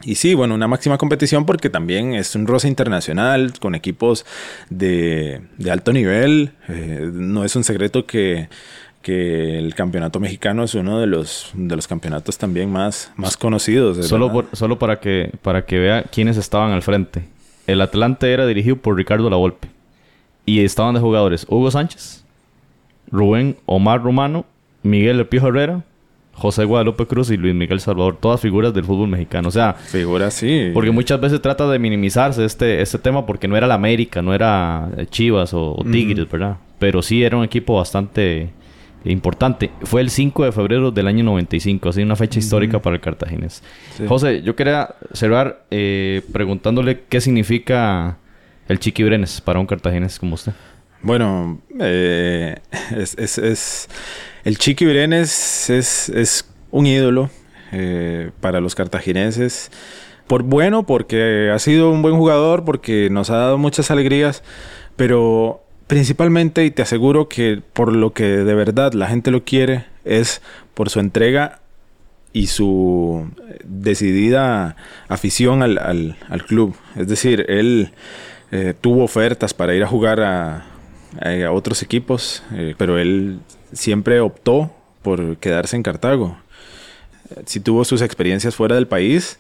[0.06, 4.26] y sí, bueno, una máxima competición porque también es un roce internacional con equipos
[4.70, 6.52] de, alto nivel.
[6.68, 8.50] Eh, no es un secreto que,
[9.06, 14.08] el campeonato mexicano es uno de los, de los campeonatos también más, más conocidos.
[14.08, 17.26] Solo, solo para, que, para que vea quiénes estaban al frente.
[17.68, 19.68] El Atlante era dirigido por Ricardo Lavolpe.
[20.46, 22.24] Y estaban de jugadores Hugo Sánchez,
[23.12, 24.46] Rubén Omar Romano,
[24.84, 25.84] Miguel El Herrera,
[26.34, 29.50] José Guadalupe Cruz y Luis Miguel Salvador, todas figuras del fútbol mexicano.
[29.50, 30.72] O sea, figuras sí.
[30.74, 34.34] Porque muchas veces trata de minimizarse este, este tema porque no era la América, no
[34.34, 36.58] era Chivas o, Tigres, ¿verdad?
[36.80, 38.50] Pero sí era un equipo bastante
[39.06, 39.70] importante.
[39.84, 43.62] Fue el 5 de febrero del año 95, así una fecha histórica para el cartaginés.
[44.08, 48.18] José, yo quería cerrar eh, preguntándole qué significa
[48.68, 50.54] el Chiqui Brenes para un cartaginés como usted.
[51.04, 52.56] Bueno, eh,
[52.98, 53.90] es, es
[54.44, 57.30] el Chiqui Brenes es, un ídolo
[57.72, 59.72] eh, para los cartagineses.
[60.28, 64.44] Por bueno, porque ha sido un buen jugador, porque nos ha dado muchas alegrías,
[64.96, 69.86] pero principalmente, y te aseguro que por lo que de verdad la gente lo quiere,
[70.06, 70.42] es
[70.74, 71.60] por su entrega
[72.32, 73.30] y su
[73.64, 74.76] decidida
[75.08, 76.16] afición al,
[76.48, 76.76] club.
[76.96, 77.92] Es decir, él
[78.52, 80.66] eh, tuvo ofertas para ir a jugar a,
[81.52, 83.40] otros equipos, eh, pero él
[83.74, 86.38] siempre optó por quedarse en Cartago.
[87.46, 89.40] Sí tuvo sus experiencias fuera del país,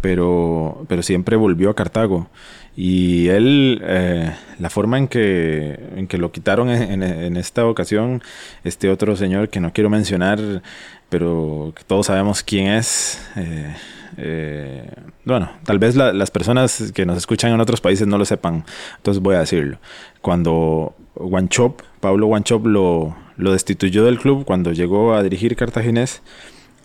[0.00, 2.28] pero, pero siempre volvió a Cartago.
[2.76, 8.22] Y él, eh, la forma en que, en que lo quitaron en, esta ocasión,
[8.64, 10.62] este otro señor que no quiero mencionar,
[11.08, 13.74] pero que todos sabemos quién es, eh,
[14.18, 14.90] eh,
[15.24, 18.64] bueno, tal vez las personas que nos escuchan en otros países no lo sepan,
[18.98, 19.78] entonces voy a decirlo.
[20.20, 26.22] Cuando Wanchop, Pablo Wanchop lo, lo destituyó del club cuando llegó a dirigir Cartaginés,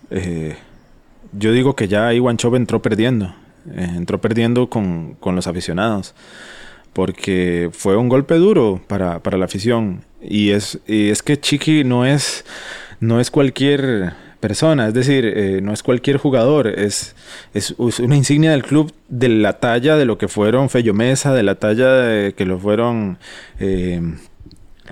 [0.10, 0.56] eh,
[1.34, 3.34] yo digo que ya ahí Wanchop entró perdiendo,
[3.74, 6.14] eh, entró perdiendo con, los aficionados,
[6.94, 10.04] porque fue un golpe duro para, la afición.
[10.22, 12.46] Y es, es que Chiqui no es,
[13.00, 17.16] no es cualquier persona, es decir, eh, no es cualquier jugador, es,
[17.54, 21.44] es, una insignia del club de la talla de lo que fueron Fello Mesa, de
[21.44, 23.20] la talla de que lo fueron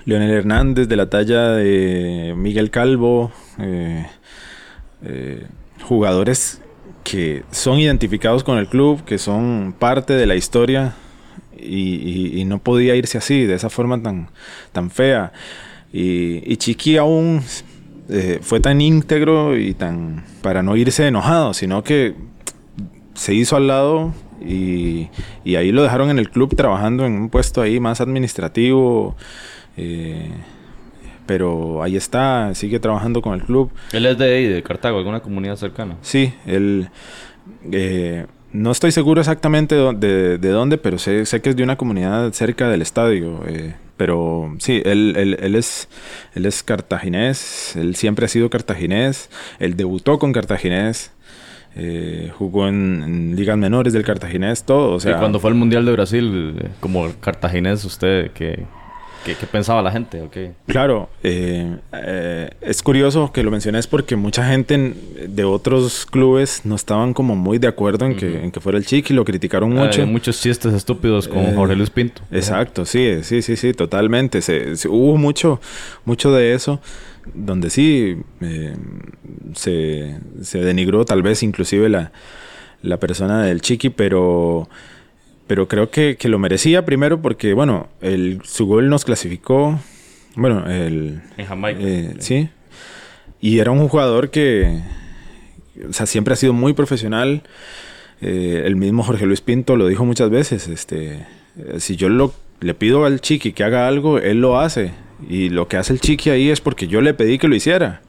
[0.05, 4.05] Leonel Hernández, de la talla de Miguel Calvo, eh,
[5.03, 5.47] eh,
[5.83, 6.61] jugadores
[7.03, 10.93] que son identificados con el club, que son parte de la historia
[11.57, 14.29] y, no podía irse así, de esa forma tan,
[14.71, 15.31] tan fea.
[15.91, 17.41] Y, Chiqui aún
[18.09, 22.15] eh, fue tan íntegro y tan para no irse enojado, sino que
[23.13, 24.13] se hizo al lado
[24.45, 25.09] y,
[25.43, 29.15] y ahí lo dejaron en el club trabajando en un puesto ahí más administrativo.
[29.79, 30.29] Eh,
[31.25, 33.71] pero ahí está, sigue trabajando con el club.
[33.93, 35.95] Él es de ahí, de Cartago, alguna comunidad cercana.
[36.01, 36.89] Sí, él,
[37.71, 41.77] Eh, no estoy seguro exactamente de, de, dónde, pero sé, sé, que es de una
[41.77, 43.41] comunidad cerca del estadio.
[43.47, 45.87] Eh, pero sí, él, él, él, es,
[46.33, 51.11] él es cartaginés, él siempre ha sido cartaginés, él debutó con cartaginés.
[51.75, 54.93] Eh, jugó en, ligas menores del cartaginés, todo.
[54.95, 58.65] O sea, y cuando fue al Mundial de Brasil, eh, como cartaginés, usted, que
[59.23, 60.21] ¿Qué, pensaba la gente?
[60.21, 60.53] Okay.
[60.67, 64.93] Claro, eh, eh, es curioso que lo menciones porque mucha gente
[65.27, 68.85] de otros clubes no estaban como muy de acuerdo en, que, en que fuera el
[68.85, 70.05] Chiqui, lo criticaron mucho.
[70.07, 72.21] Muchos chistes estúpidos con eh, Jorge Luis Pinto.
[72.31, 74.41] Exacto, sí, sí, sí, sí, totalmente.
[74.41, 75.59] Se, hubo mucho,
[76.05, 76.79] mucho de eso
[77.33, 78.17] donde sí
[79.53, 82.11] se, se, denigró tal vez inclusive la,
[82.81, 84.67] la persona del Chiqui, pero
[85.49, 89.79] pero creo que, que, lo merecía primero porque, bueno, el, su gol nos clasificó.
[90.35, 91.23] Bueno, el.
[91.37, 91.79] En Jamaica.
[91.81, 92.49] Eh, sí.
[93.41, 94.79] Y era un jugador que.
[95.89, 97.41] O sea, siempre ha sido muy profesional.
[98.21, 100.67] Eh, el mismo Jorge Luis Pinto lo dijo muchas veces.
[100.67, 101.25] Este,
[101.79, 104.91] si yo lo, le pido al Chiqui que haga algo, él lo hace.
[105.27, 108.03] Y lo que hace el Chiqui ahí es porque yo le pedí que lo hiciera.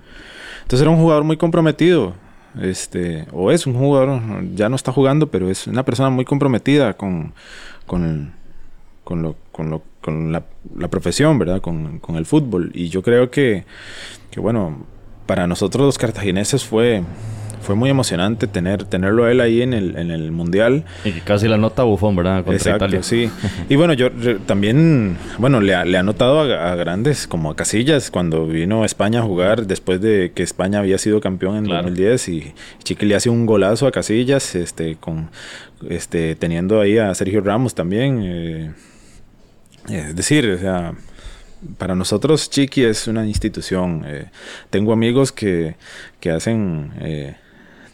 [0.61, 2.15] Entonces era un jugador muy comprometido
[2.61, 4.21] este, o es un jugador,
[4.55, 7.33] ya no está jugando, pero es una persona muy comprometida con,
[7.87, 8.33] con,
[9.05, 10.45] con, lo, con, lo, con la,
[10.77, 11.61] la, profesión, ¿verdad?
[11.61, 12.71] Con, con, el fútbol.
[12.75, 13.65] Y yo creo que,
[14.31, 14.87] que, bueno,
[15.27, 17.03] para nosotros los cartagineses fue
[17.61, 20.85] fue muy emocionante tener, tenerlo a él ahí en el, en el Mundial.
[21.05, 22.45] Y casi la nota bufón, ¿verdad?
[22.45, 23.03] Contra Italia.
[23.03, 23.31] sí.
[23.69, 24.11] y bueno, yo
[24.47, 29.21] también, bueno, le, le ha notado a, grandes, como a Casillas, cuando vino a España
[29.21, 33.31] a jugar, después de que España había sido campeón en 2010, y Chiqui le hace
[33.31, 35.31] un golazo a Casillas, este, con,
[35.89, 38.21] este, teniendo ahí a Sergio Ramos también.
[38.25, 38.71] Eh,
[39.89, 40.95] es decir, o sea,
[41.79, 44.05] para nosotros Chiqui es una institución.
[44.07, 44.27] Eh,
[44.71, 45.77] tengo amigos que,
[46.21, 47.37] que hacen eh,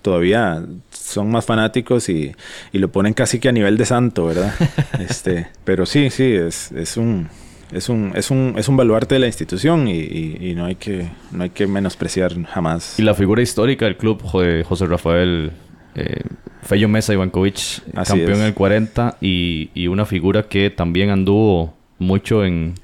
[0.06, 2.30] todavía son más fanáticos y,
[2.72, 4.54] y, lo ponen casi que a nivel de santo, ¿verdad?
[5.00, 7.28] este, pero sí, sí, es, es un
[7.72, 11.08] es un, es un, es un baluarte de la institución y, y, no, hay que,
[11.32, 13.00] no hay que menospreciar jamás.
[13.00, 15.50] Y la figura histórica del club, José Rafael
[15.96, 16.22] eh,
[16.62, 22.44] Fello Mesa Ivankovic, campeón en el 40 y, y una figura que también anduvo mucho
[22.44, 22.74] en,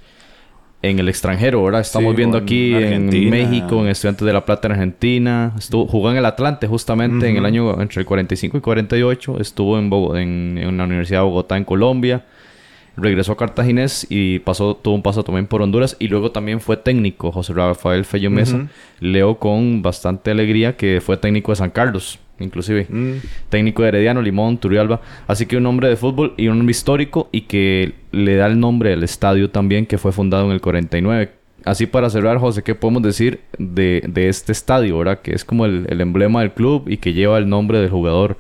[0.83, 4.73] en el extranjero, ahora Estamos viendo aquí en, México, en Estudiantes de La Plata en
[4.73, 5.55] Argentina.
[5.57, 9.41] Estuvo, jugó en el Atlante justamente en el año entre el 45 y 48.
[9.41, 12.25] Estuvo en, en, en, la Universidad de Bogotá en Colombia.
[12.97, 15.97] Regresó a Cartaginés y pasó, tuvo un paso también por Honduras.
[16.01, 18.67] Y luego también fue técnico, José Rafael Fello Mesa.
[18.99, 22.87] Leo con bastante alegría que fue técnico de San Carlos inclusive.
[22.89, 23.13] Mm.
[23.49, 25.01] Técnico de Herediano, Limón, Turrialba.
[25.29, 28.61] Así que un hombre de fútbol y un hombre histórico y que le da el
[28.61, 31.33] nombre al estadio también que fue fundado en el 49.
[31.65, 35.21] Así para cerrar, José, ¿qué podemos decir de, de este estadio, verdad?
[35.21, 38.37] Que es como el, el, emblema del club y que lleva el nombre del jugador.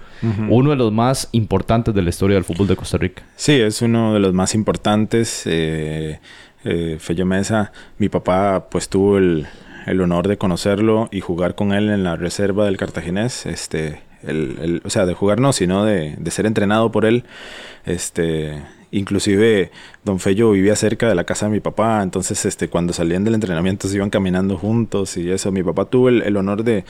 [0.49, 3.23] Uno de los más importantes de la historia del fútbol de Costa Rica.
[3.37, 5.43] Sí, es uno de los más importantes.
[5.47, 6.19] Eh,
[6.65, 9.47] eh, Fello Mesa, mi papá pues tuvo el,
[9.87, 13.47] el honor de conocerlo y jugar con él en la reserva del Cartaginés.
[13.47, 17.25] Este, el, o sea, de jugar no, sino de, de, ser entrenado por él.
[17.85, 19.73] Este, inclusive
[20.05, 23.35] Don Fello vivía cerca de la casa de mi papá, entonces este, cuando salían del
[23.35, 25.51] entrenamiento se iban caminando juntos y eso.
[25.51, 26.85] Mi papá tuvo el, honor de,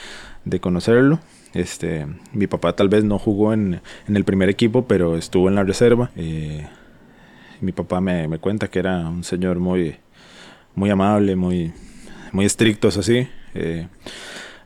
[0.61, 1.19] conocerlo.
[1.53, 5.63] Este, mi papá tal vez no jugó en, el primer equipo, pero estuvo en la
[5.63, 6.11] reserva.
[6.15, 6.67] Eh,
[7.61, 9.95] mi papá me, cuenta que era un señor muy,
[10.75, 11.73] muy amable, muy,
[12.31, 13.27] muy estrictos así.
[13.55, 13.87] Eh,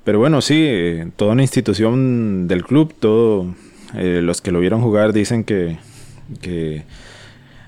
[0.08, 3.47] pero bueno, sí, eh, toda una institución del club, todos
[3.93, 5.78] eh, los que lo vieron jugar dicen que,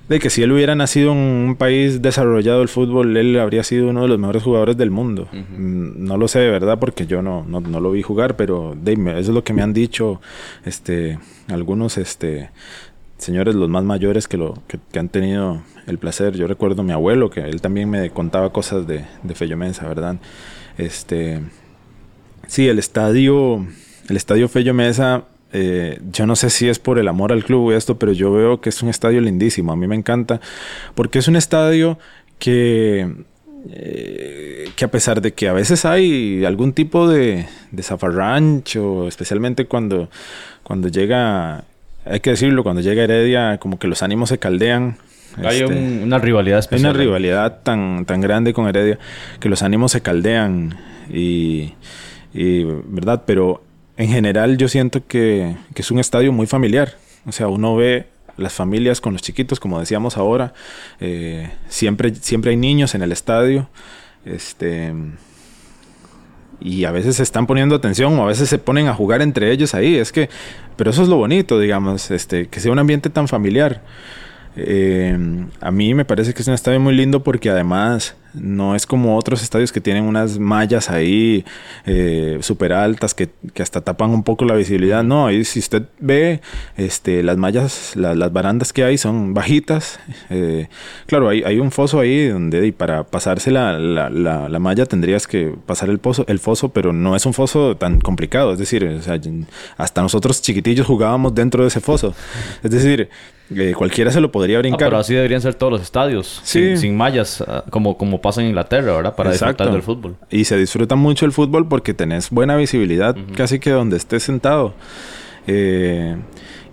[0.09, 3.89] de que si él hubiera nacido en un país desarrollado el fútbol, él habría sido
[3.89, 5.29] uno de los mejores jugadores del mundo.
[5.31, 8.75] Mm, no lo sé de verdad porque yo no, no, no lo vi jugar, pero
[8.75, 10.19] de, eso es lo que me han dicho
[10.65, 12.49] este, algunos este,
[13.19, 16.35] señores, los más mayores que, lo, que, han tenido el placer.
[16.35, 19.87] Yo recuerdo a mi abuelo, que él también me contaba cosas de, de Fello Mesa,
[19.87, 20.15] ¿verdad?
[20.79, 21.39] Este,
[22.47, 23.63] sí, el estadio,
[24.09, 27.71] el estadio Fello Mesa, eh, yo no sé si es por el amor al club
[27.71, 29.71] y esto, pero yo veo que es un estadio lindísimo.
[29.71, 30.41] A mí me encanta,
[30.95, 31.97] porque es un estadio
[32.37, 33.25] que
[33.71, 39.65] eh, que a pesar de que a veces hay algún tipo de, de zafarrancho, especialmente
[39.65, 40.09] cuando,
[40.63, 41.65] cuando llega
[42.05, 44.97] hay que decirlo, cuando llega Heredia, como que los ánimos se caldean.
[45.37, 46.87] Hay este, una rivalidad especial.
[46.87, 48.97] Hay una rivalidad tan, tan grande con Heredia
[49.39, 50.75] que los ánimos se caldean.
[51.11, 51.73] Y,
[52.33, 53.23] ¿verdad?
[53.25, 53.63] Pero
[53.99, 56.95] en general yo siento que, es un estadio muy familiar.
[57.25, 60.53] O sea, uno ve las familias con los chiquitos, como decíamos ahora.
[61.01, 63.67] Eh, siempre, siempre hay niños en el estadio.
[64.23, 64.93] Este
[66.61, 69.51] y a veces se están poniendo atención o a veces se ponen a jugar entre
[69.51, 69.97] ellos ahí.
[69.97, 70.29] Es que,
[70.77, 73.81] pero eso es lo bonito, digamos, este, que sea un ambiente tan familiar.
[74.65, 75.17] Eh,
[75.61, 79.17] a mí me parece que es un estadio muy lindo porque además no es como
[79.17, 81.45] otros estadios que tienen unas mallas ahí
[81.85, 85.03] eh, súper altas que, que, hasta tapan un poco la visibilidad.
[85.03, 86.41] No, ahí si usted ve
[86.77, 89.99] este, las mallas, las barandas que hay son bajitas.
[90.29, 90.67] Eh,
[91.07, 95.25] claro, hay, hay, un foso ahí donde y para pasarse la, la, la, malla tendrías
[95.25, 98.53] que pasar el, pozo, el foso, pero no es un foso tan complicado.
[98.53, 98.99] Es decir,
[99.77, 102.13] hasta nosotros chiquitillos jugábamos dentro de ese foso.
[102.63, 103.09] Es decir,
[103.55, 104.89] eh, cualquiera se lo podría ah, brincar.
[104.89, 108.47] pero así deberían ser todos los estadios, sin, sin mallas, ah, como, como pasa en
[108.47, 109.15] Inglaterra, ¿verdad?
[109.15, 110.15] Para disfrutar del fútbol.
[110.29, 114.73] Y se disfruta mucho el fútbol porque tenés buena visibilidad casi que donde estés sentado.
[115.47, 116.15] Eh,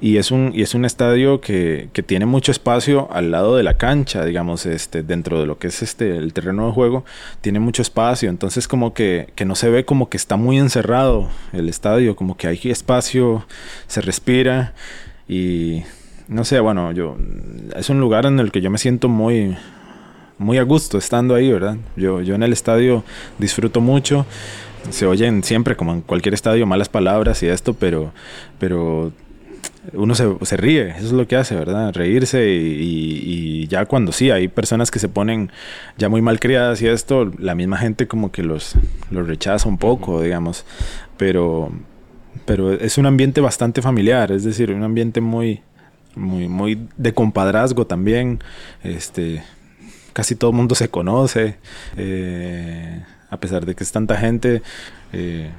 [0.01, 3.63] y es un, y es un estadio que, que, tiene mucho espacio al lado de
[3.63, 7.05] la cancha, digamos, este, dentro de lo que es este, el terreno de juego,
[7.41, 11.31] tiene mucho espacio, entonces como que, que no se ve como que está muy encerrado
[11.55, 13.47] el estadio, como que hay espacio,
[13.87, 14.75] se respira
[15.29, 15.85] y
[16.29, 17.17] no sé, bueno, yo
[17.77, 19.57] es un lugar en el que yo me siento muy
[20.39, 21.77] muy a gusto estando ahí, ¿verdad?
[21.97, 23.05] Yo yo en el estadio
[23.39, 24.27] disfruto mucho.
[24.91, 28.13] Se oyen siempre como en cualquier estadio malas palabras y esto, pero
[28.59, 29.13] pero
[29.93, 31.93] uno se, se ríe, eso es lo que hace, ¿verdad?
[31.95, 35.51] Reírse y, y, ya cuando sí, hay personas que se ponen
[35.97, 38.75] ya muy mal criadas y esto, la misma gente como que los,
[39.11, 40.65] los rechaza un poco, digamos,
[41.17, 41.71] pero,
[42.45, 45.63] pero es un ambiente bastante familiar, es decir, un ambiente muy,
[46.17, 48.41] muy, muy de compadrazgo también.
[48.83, 49.45] Este,
[50.13, 51.57] casi todo el mundo se conoce.
[51.97, 54.63] Eh, a pesar de que es tanta gente,
[55.13, 55.51] eh,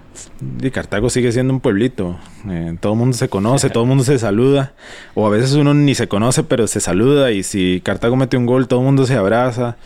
[0.62, 2.18] y Cartago sigue siendo un pueblito.
[2.50, 4.74] Eh, todo el mundo se conoce, todo el mundo se saluda.
[5.14, 7.32] O a veces uno ni se conoce, pero se saluda.
[7.32, 9.78] Y si Cartago mete un gol, todo el mundo se abraza.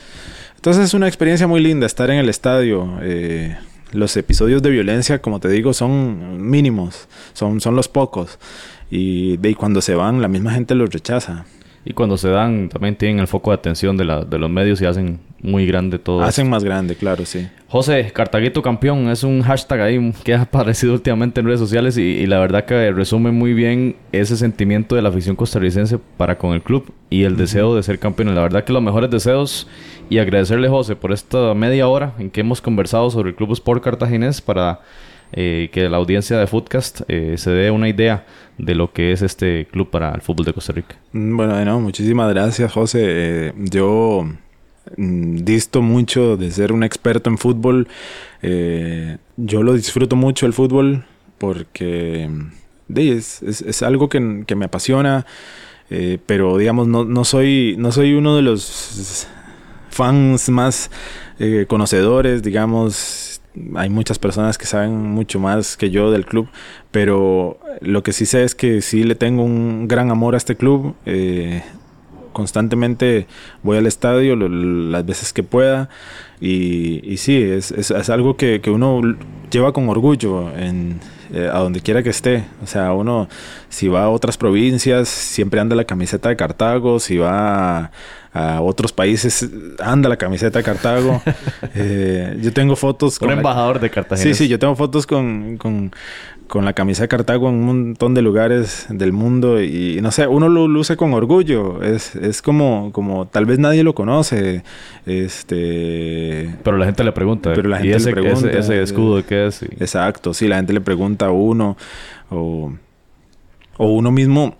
[0.55, 2.87] Entonces es una experiencia muy linda estar en el estadio.
[3.91, 8.39] los episodios de violencia, como te digo, son mínimos, son, son los pocos.
[8.91, 11.45] Y, de, cuando se van, la misma gente los rechaza.
[11.83, 14.79] Y cuando se dan, también tienen el foco de atención de, la, de los medios
[14.81, 16.21] y hacen muy grande todo.
[16.21, 17.47] Hacen más grande, claro, sí.
[17.69, 22.01] José, Cartaguito campeón, es un hashtag ahí que ha aparecido últimamente en redes sociales y,
[22.01, 26.53] y, la verdad que resume muy bien ese sentimiento de la afición costarricense para con
[26.53, 28.35] el club y el deseo de ser campeón.
[28.35, 29.67] La verdad que los mejores deseos
[30.11, 33.81] y agradecerle, José, por esta media hora en que hemos conversado sobre el Club Sport
[33.81, 34.81] Cartaginés para
[35.33, 38.25] eh, que la audiencia de Footcast eh, se dé una idea
[38.57, 40.97] de lo que es este club para el fútbol de Costa Rica.
[41.13, 42.99] Mm, bueno, no, muchísimas gracias, José.
[43.03, 44.29] Eh, yo
[44.97, 47.87] mm, disto mucho de ser un experto en fútbol.
[48.41, 51.05] yo lo disfruto mucho el fútbol
[51.37, 52.29] porque
[52.93, 55.25] es, es, algo que, me apasiona,
[56.25, 59.27] pero digamos, no, soy, no soy uno de los
[59.89, 60.91] fans más
[61.67, 63.40] conocedores, digamos,
[63.75, 66.47] hay muchas personas que saben mucho más que yo del club,
[66.91, 70.55] pero lo que sí sé es que sí le tengo un gran amor a este
[70.55, 70.95] club.
[71.05, 71.63] Eh,
[72.33, 73.27] constantemente
[73.61, 75.89] voy al estadio las veces que pueda
[76.39, 79.01] y, sí, es, algo que, que, uno
[79.51, 80.99] lleva con orgullo en,
[81.33, 82.45] eh, a donde quiera que esté.
[82.63, 83.29] O sea, uno
[83.69, 87.77] si va a otras provincias siempre anda la camiseta de Cartago, si va...
[87.77, 87.91] A,
[88.33, 91.21] a otros países, anda la camiseta de Cartago.
[91.75, 93.29] eh, yo tengo fotos con...
[93.29, 94.23] Un embajador de Cartagena.
[94.23, 95.91] Sí, sí, yo tengo fotos con, con,
[96.47, 100.27] con, la camiseta de Cartago en un montón de lugares del mundo y, no sé,
[100.27, 101.83] uno lo luce con orgullo.
[101.83, 104.63] Es, es como, como tal vez nadie lo conoce.
[105.05, 106.55] Este...
[106.63, 107.51] Pero la gente le pregunta.
[107.53, 108.49] Pero la gente ¿Y ese, le pregunta.
[108.49, 109.61] Ese, ese escudo qué es?
[109.63, 111.75] Exacto, sí, la gente le pregunta a uno
[112.29, 112.71] o,
[113.75, 114.55] o uno mismo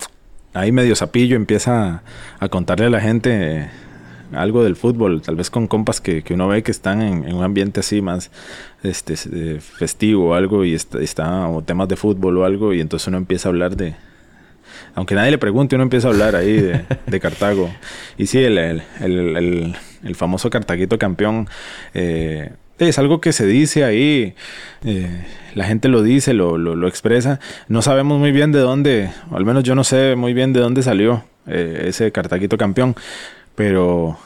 [0.54, 2.04] ahí medio sapillo empieza
[2.40, 3.70] a, contarle a la gente
[4.34, 7.44] algo del fútbol, tal vez con compas que, que uno ve que están en, un
[7.44, 8.32] ambiente así más
[8.84, 9.16] este
[9.60, 13.50] festivo o algo y está, o temas de fútbol o algo y entonces uno empieza
[13.50, 13.96] a hablar de
[14.96, 17.70] aunque nadie le pregunte uno empieza a hablar ahí de, de Cartago.
[18.18, 21.48] Y sí el, el, el, el, famoso Cartaguito campeón
[21.94, 22.54] eh,
[22.88, 24.36] es algo que se dice ahí,
[24.84, 27.40] eh, la gente lo dice, lo, lo, expresa.
[27.68, 30.84] No sabemos muy bien de dónde, al menos yo no sé muy bien de dónde
[30.84, 32.96] salió eh, ese Cartaguito campeón,
[33.56, 34.18] pero,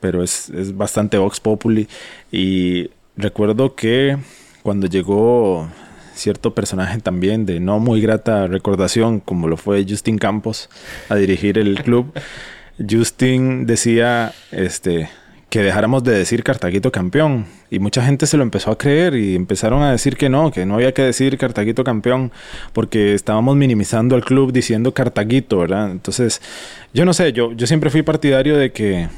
[0.00, 1.88] pero es, es bastante Vox Populi.
[2.32, 4.16] Y recuerdo que
[4.62, 5.68] cuando llegó
[6.14, 10.68] cierto personaje también de no muy grata recordación, como lo fue Justin Campos,
[11.08, 12.12] a dirigir el club.
[12.90, 15.10] Justin decía, este,
[15.50, 17.46] que dejáramos de decir Cartaguito campeón.
[17.70, 20.64] Y mucha gente se lo empezó a creer y empezaron a decir que no, que
[20.64, 22.32] no había que decir Cartaguito campeón
[22.72, 25.90] porque estábamos minimizando al club diciendo Cartaguito, ¿verdad?
[25.90, 26.40] Entonces,
[26.94, 29.08] yo no sé, yo, yo siempre fui partidario de que,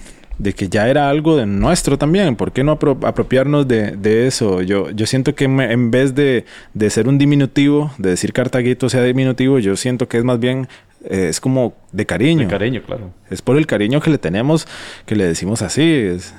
[0.42, 2.34] de que ya era algo de nuestro también.
[2.34, 4.60] ¿Por qué no apropiarnos de, eso?
[4.62, 9.04] Yo, yo siento que en vez de, de, ser un diminutivo, de decir Cartaguito sea
[9.04, 10.66] diminutivo, yo siento que es más bien
[11.04, 12.40] eh, es como de cariño.
[12.40, 13.10] De cariño, claro.
[13.30, 14.66] Es por el cariño que le tenemos
[15.06, 15.82] que le decimos así.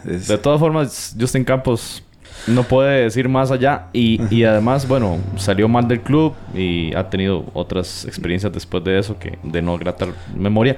[0.03, 2.03] De todas formas, Justin Campos
[2.47, 7.09] no puede decir más allá y, y, además, bueno, salió mal del club y ha
[7.09, 10.75] tenido otras experiencias después de eso que de no grata memoria.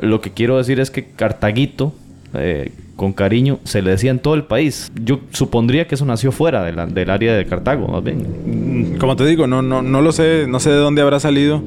[0.00, 1.94] Lo que quiero decir es que Cartaguito,
[2.34, 4.92] eh, con cariño, se le decía en todo el país.
[5.02, 8.94] Yo supondría que eso nació fuera del área de Cartago, más bien.
[8.94, 11.62] Mm, como te digo, no, no, no lo sé, no sé de dónde habrá salido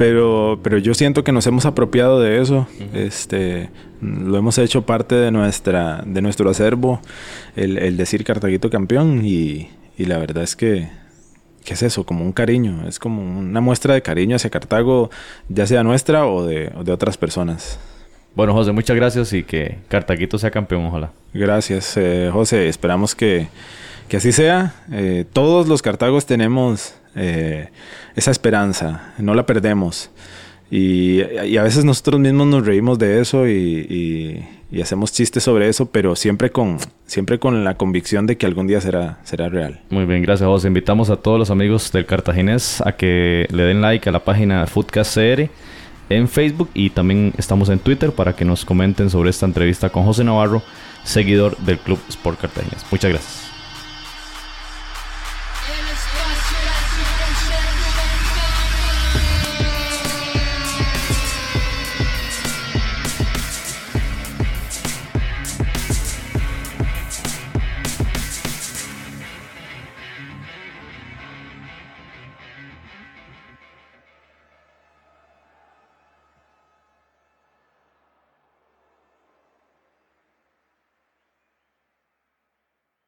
[0.00, 2.66] pero, pero yo siento que nos hemos apropiado de eso.
[2.94, 3.68] Este,
[4.00, 7.02] lo hemos hecho parte de nuestra, de nuestro acervo,
[7.54, 9.68] el, decir Cartaguito campeón, y,
[9.98, 10.88] la verdad es que,
[11.66, 12.06] ¿qué es eso?
[12.06, 15.10] Como un cariño, es como una muestra de cariño hacia Cartago,
[15.50, 17.78] ya sea nuestra o de, otras personas.
[18.34, 21.10] Bueno, José, muchas gracias y que Cartaguito sea campeón, ojalá.
[21.34, 22.68] Gracias, eh, José.
[22.68, 23.48] Esperamos que,
[24.08, 24.74] que así sea.
[24.92, 27.68] Eh, todos los Cartagos tenemos eh,
[28.14, 30.10] esa esperanza, no la perdemos.
[30.70, 34.46] Y, a veces nosotros mismos nos reímos de eso y,
[34.80, 38.80] hacemos chistes sobre eso, pero siempre con, siempre con la convicción de que algún día
[38.80, 39.80] será, será real.
[39.90, 40.64] Muy bien, gracias vos.
[40.64, 44.64] Invitamos a todos los amigos del Cartaginés a que le den like a la página
[44.68, 45.50] Foodcast CR
[46.10, 50.04] en Facebook y también estamos en Twitter para que nos comenten sobre esta entrevista con
[50.04, 50.62] José Navarro,
[51.04, 52.84] seguidor del Club Sport Cartaginés.
[52.90, 53.49] Muchas gracias.